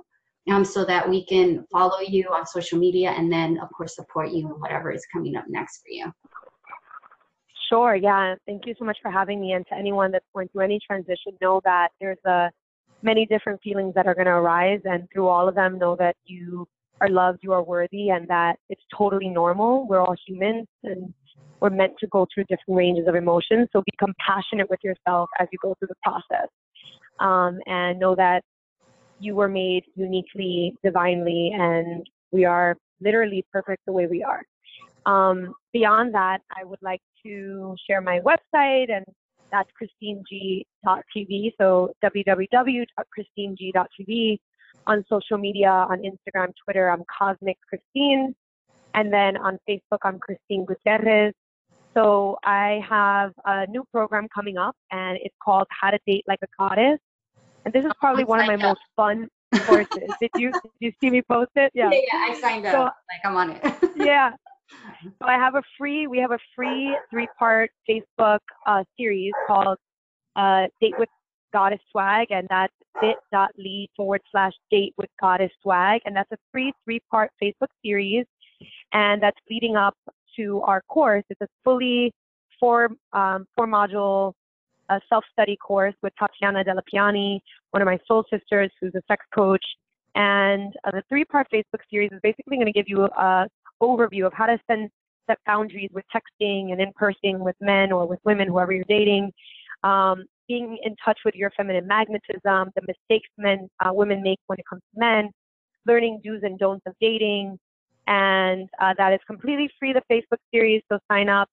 um, 0.50 0.64
so 0.64 0.84
that 0.84 1.08
we 1.08 1.24
can 1.24 1.64
follow 1.70 2.00
you 2.00 2.28
on 2.32 2.46
social 2.46 2.78
media 2.78 3.10
and 3.10 3.32
then 3.32 3.58
of 3.62 3.68
course 3.76 3.94
support 3.94 4.30
you 4.30 4.48
in 4.48 4.54
whatever 4.60 4.90
is 4.90 5.06
coming 5.12 5.36
up 5.36 5.44
next 5.48 5.82
for 5.82 5.90
you. 5.90 6.12
Sure, 7.68 7.94
yeah. 7.94 8.34
Thank 8.46 8.66
you 8.66 8.74
so 8.78 8.84
much 8.84 8.98
for 9.02 9.10
having 9.10 9.40
me. 9.40 9.52
And 9.52 9.66
to 9.68 9.74
anyone 9.74 10.12
that's 10.12 10.26
going 10.34 10.48
through 10.48 10.64
any 10.64 10.78
transition, 10.84 11.32
know 11.40 11.60
that 11.64 11.88
there's 12.00 12.18
a 12.24 12.50
many 13.02 13.26
different 13.26 13.60
feelings 13.62 13.94
that 13.94 14.06
are 14.06 14.14
going 14.14 14.26
to 14.26 14.32
arise, 14.32 14.80
and 14.84 15.08
through 15.12 15.28
all 15.28 15.48
of 15.48 15.54
them, 15.54 15.78
know 15.78 15.96
that 15.96 16.16
you 16.24 16.66
are 17.00 17.08
loved, 17.08 17.40
you 17.42 17.52
are 17.52 17.62
worthy, 17.62 18.08
and 18.10 18.26
that 18.28 18.56
it's 18.68 18.82
totally 18.96 19.28
normal. 19.28 19.86
We're 19.86 20.00
all 20.00 20.16
humans, 20.26 20.66
and 20.82 21.12
we're 21.60 21.70
meant 21.70 21.92
to 22.00 22.06
go 22.08 22.26
through 22.32 22.44
different 22.44 22.76
ranges 22.76 23.06
of 23.08 23.14
emotions. 23.14 23.68
So 23.72 23.82
be 23.82 23.92
compassionate 23.98 24.68
with 24.70 24.80
yourself 24.82 25.28
as 25.38 25.48
you 25.52 25.58
go 25.62 25.74
through 25.78 25.88
the 25.88 25.94
process, 26.02 26.48
um, 27.20 27.58
and 27.66 27.98
know 27.98 28.14
that 28.14 28.42
you 29.18 29.34
were 29.34 29.48
made 29.48 29.84
uniquely, 29.94 30.74
divinely, 30.82 31.52
and 31.54 32.06
we 32.32 32.44
are 32.44 32.76
literally 33.00 33.44
perfect 33.52 33.82
the 33.86 33.92
way 33.92 34.06
we 34.06 34.22
are. 34.22 34.42
Um, 35.06 35.54
beyond 35.72 36.14
that, 36.14 36.38
I 36.50 36.64
would 36.64 36.80
like 36.82 37.00
to 37.24 37.76
share 37.86 38.00
my 38.00 38.20
website, 38.20 38.90
and 38.90 39.04
that's 39.50 39.70
christineg.tv. 39.80 41.52
So 41.58 41.92
www.christineg.tv. 42.04 44.38
On 44.88 45.04
social 45.08 45.38
media, 45.38 45.70
on 45.70 46.02
Instagram, 46.02 46.52
Twitter, 46.64 46.90
I'm 46.90 47.02
Cosmic 47.18 47.56
Christine. 47.68 48.34
And 48.94 49.12
then 49.12 49.36
on 49.36 49.58
Facebook, 49.68 49.98
I'm 50.02 50.18
Christine 50.18 50.64
Gutierrez. 50.64 51.34
So 51.96 52.38
I 52.44 52.80
have 52.88 53.32
a 53.46 53.66
new 53.66 53.84
program 53.90 54.28
coming 54.34 54.58
up, 54.58 54.76
and 54.90 55.18
it's 55.22 55.34
called 55.42 55.66
How 55.70 55.90
to 55.90 55.98
Date 56.06 56.24
Like 56.28 56.40
a 56.42 56.46
Goddess. 56.58 56.98
And 57.64 57.72
this 57.72 57.84
is 57.84 57.90
oh, 57.90 57.98
probably 57.98 58.24
one 58.24 58.40
of 58.40 58.46
my 58.46 58.56
most 58.56 58.80
fun 58.94 59.28
courses. 59.66 60.10
did 60.20 60.30
you 60.36 60.52
did 60.52 60.72
you 60.78 60.92
see 61.00 61.10
me 61.10 61.22
post 61.22 61.50
it? 61.56 61.72
Yeah, 61.74 61.90
yeah, 61.90 62.00
yeah 62.12 62.34
I 62.34 62.40
signed 62.40 62.66
up. 62.66 62.72
So, 62.72 62.82
like 62.82 63.24
I'm 63.24 63.36
on 63.36 63.50
it. 63.50 63.90
yeah. 63.96 64.32
So 65.04 65.26
I 65.26 65.34
have 65.34 65.54
a 65.54 65.62
free 65.78 66.06
we 66.06 66.18
have 66.18 66.32
a 66.32 66.38
free 66.54 66.96
three 67.10 67.28
part 67.38 67.70
Facebook 67.88 68.40
uh, 68.66 68.84
series 68.98 69.32
called 69.46 69.78
uh, 70.34 70.66
Date 70.80 70.94
with 70.98 71.08
Goddess 71.52 71.80
Swag, 71.90 72.28
and 72.30 72.46
that's 72.50 72.72
bit.ly 73.00 73.86
forward 73.96 74.20
slash 74.30 74.52
date 74.70 74.94
with 74.96 75.08
goddess 75.20 75.52
swag. 75.62 76.00
And 76.04 76.16
that's 76.16 76.30
a 76.32 76.38
free 76.52 76.72
three 76.84 77.00
part 77.10 77.30
Facebook 77.42 77.68
series. 77.84 78.24
And 78.92 79.22
that's 79.22 79.38
leading 79.50 79.76
up 79.76 79.94
to 80.36 80.62
our 80.62 80.82
course. 80.88 81.24
It's 81.30 81.40
a 81.40 81.48
fully 81.64 82.12
four 82.58 82.90
um, 83.12 83.46
four 83.56 83.66
module 83.66 84.32
a 84.88 85.00
self-study 85.08 85.56
course 85.56 85.94
with 86.02 86.12
Tatiana 86.16 86.62
Delapiani, 86.64 87.40
one 87.72 87.82
of 87.82 87.86
my 87.86 87.98
soul 88.06 88.24
sisters, 88.30 88.70
who's 88.80 88.94
a 88.94 89.02
sex 89.08 89.24
coach. 89.34 89.64
And 90.14 90.72
uh, 90.84 90.92
the 90.92 91.02
three-part 91.08 91.48
Facebook 91.52 91.80
series 91.90 92.10
is 92.12 92.20
basically 92.22 92.56
going 92.56 92.66
to 92.66 92.72
give 92.72 92.88
you 92.88 93.04
a 93.04 93.48
overview 93.82 94.26
of 94.26 94.32
how 94.32 94.46
to 94.46 94.58
send 94.70 94.90
set 95.28 95.38
boundaries 95.46 95.90
with 95.92 96.04
texting 96.14 96.72
and 96.72 96.80
in 96.80 96.92
person 96.94 97.40
with 97.40 97.56
men 97.60 97.92
or 97.92 98.06
with 98.06 98.20
women, 98.24 98.48
whoever 98.48 98.72
you're 98.72 98.84
dating. 98.88 99.32
Um, 99.82 100.24
being 100.48 100.78
in 100.84 100.94
touch 101.04 101.18
with 101.24 101.34
your 101.34 101.50
feminine 101.56 101.86
magnetism, 101.86 102.40
the 102.74 102.82
mistakes 102.86 103.28
men, 103.36 103.68
uh, 103.84 103.92
women 103.92 104.22
make 104.22 104.38
when 104.46 104.58
it 104.58 104.64
comes 104.68 104.82
to 104.94 105.00
men, 105.00 105.30
learning 105.86 106.20
do's 106.24 106.42
and 106.44 106.58
don'ts 106.58 106.84
of 106.86 106.94
dating, 107.00 107.58
and 108.06 108.68
uh, 108.80 108.94
that 108.96 109.12
is 109.12 109.20
completely 109.26 109.68
free. 109.78 109.92
The 109.92 110.02
Facebook 110.10 110.38
series, 110.52 110.82
so 110.90 110.98
sign 111.10 111.28
up. 111.28 111.48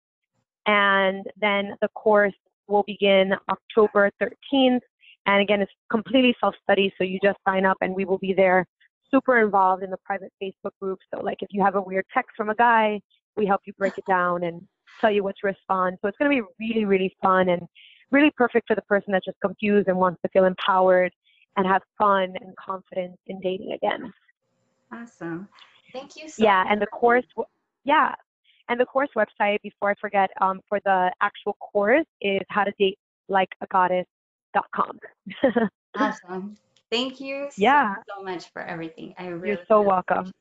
And 0.67 1.25
then 1.41 1.75
the 1.81 1.87
course 1.89 2.33
will 2.67 2.83
begin 2.83 3.33
October 3.49 4.11
13th. 4.21 4.79
And 5.25 5.41
again, 5.41 5.61
it's 5.61 5.71
completely 5.89 6.35
self-study, 6.39 6.93
so 6.97 7.03
you 7.03 7.19
just 7.23 7.37
sign 7.47 7.65
up 7.65 7.77
and 7.81 7.95
we 7.95 8.05
will 8.05 8.17
be 8.17 8.33
there 8.33 8.65
super 9.13 9.43
involved 9.43 9.83
in 9.83 9.89
the 9.89 9.97
private 9.97 10.31
Facebook 10.41 10.71
group. 10.81 10.99
So 11.13 11.21
like 11.21 11.41
if 11.41 11.49
you 11.51 11.63
have 11.63 11.75
a 11.75 11.81
weird 11.81 12.05
text 12.13 12.31
from 12.35 12.49
a 12.49 12.55
guy, 12.55 12.99
we 13.35 13.45
help 13.45 13.61
you 13.65 13.73
break 13.73 13.97
it 13.97 14.05
down 14.05 14.43
and 14.43 14.65
tell 15.01 15.11
you 15.11 15.23
what 15.23 15.35
to 15.41 15.47
respond. 15.47 15.97
So 16.01 16.07
it's 16.07 16.17
going 16.17 16.31
to 16.31 16.41
be 16.41 16.47
really, 16.59 16.85
really 16.85 17.15
fun 17.21 17.49
and 17.49 17.67
really 18.11 18.31
perfect 18.31 18.67
for 18.67 18.75
the 18.75 18.81
person 18.83 19.11
that's 19.11 19.25
just 19.25 19.39
confused 19.41 19.87
and 19.87 19.97
wants 19.97 20.21
to 20.21 20.29
feel 20.29 20.45
empowered 20.45 21.11
and 21.57 21.67
have 21.67 21.81
fun 21.97 22.33
and 22.41 22.55
confidence 22.55 23.17
in 23.27 23.39
dating 23.41 23.73
again. 23.73 24.11
Awesome. 24.91 25.47
Thank 25.91 26.15
you 26.15 26.27
so 26.27 26.43
Yeah, 26.43 26.65
and 26.69 26.81
the 26.81 26.87
course, 26.87 27.25
yeah, 27.83 28.13
and 28.69 28.79
the 28.79 28.85
course 28.85 29.09
website, 29.15 29.61
before 29.61 29.91
I 29.91 29.95
forget, 29.99 30.29
um, 30.41 30.61
for 30.69 30.79
the 30.85 31.11
actual 31.21 31.53
course 31.53 32.05
is 32.21 32.41
how 32.49 32.63
to 32.63 32.71
date 32.79 32.97
like 33.27 33.49
a 33.61 33.67
goddess.com. 33.67 34.99
awesome. 35.95 36.57
Thank 36.93 37.19
you 37.19 37.49
yeah. 37.57 37.95
so, 37.95 38.01
so 38.17 38.23
much 38.23 38.51
for 38.53 38.61
everything. 38.61 39.15
I 39.17 39.25
really 39.25 39.55
You're 39.55 39.65
so 39.67 39.81
welcome. 39.81 40.31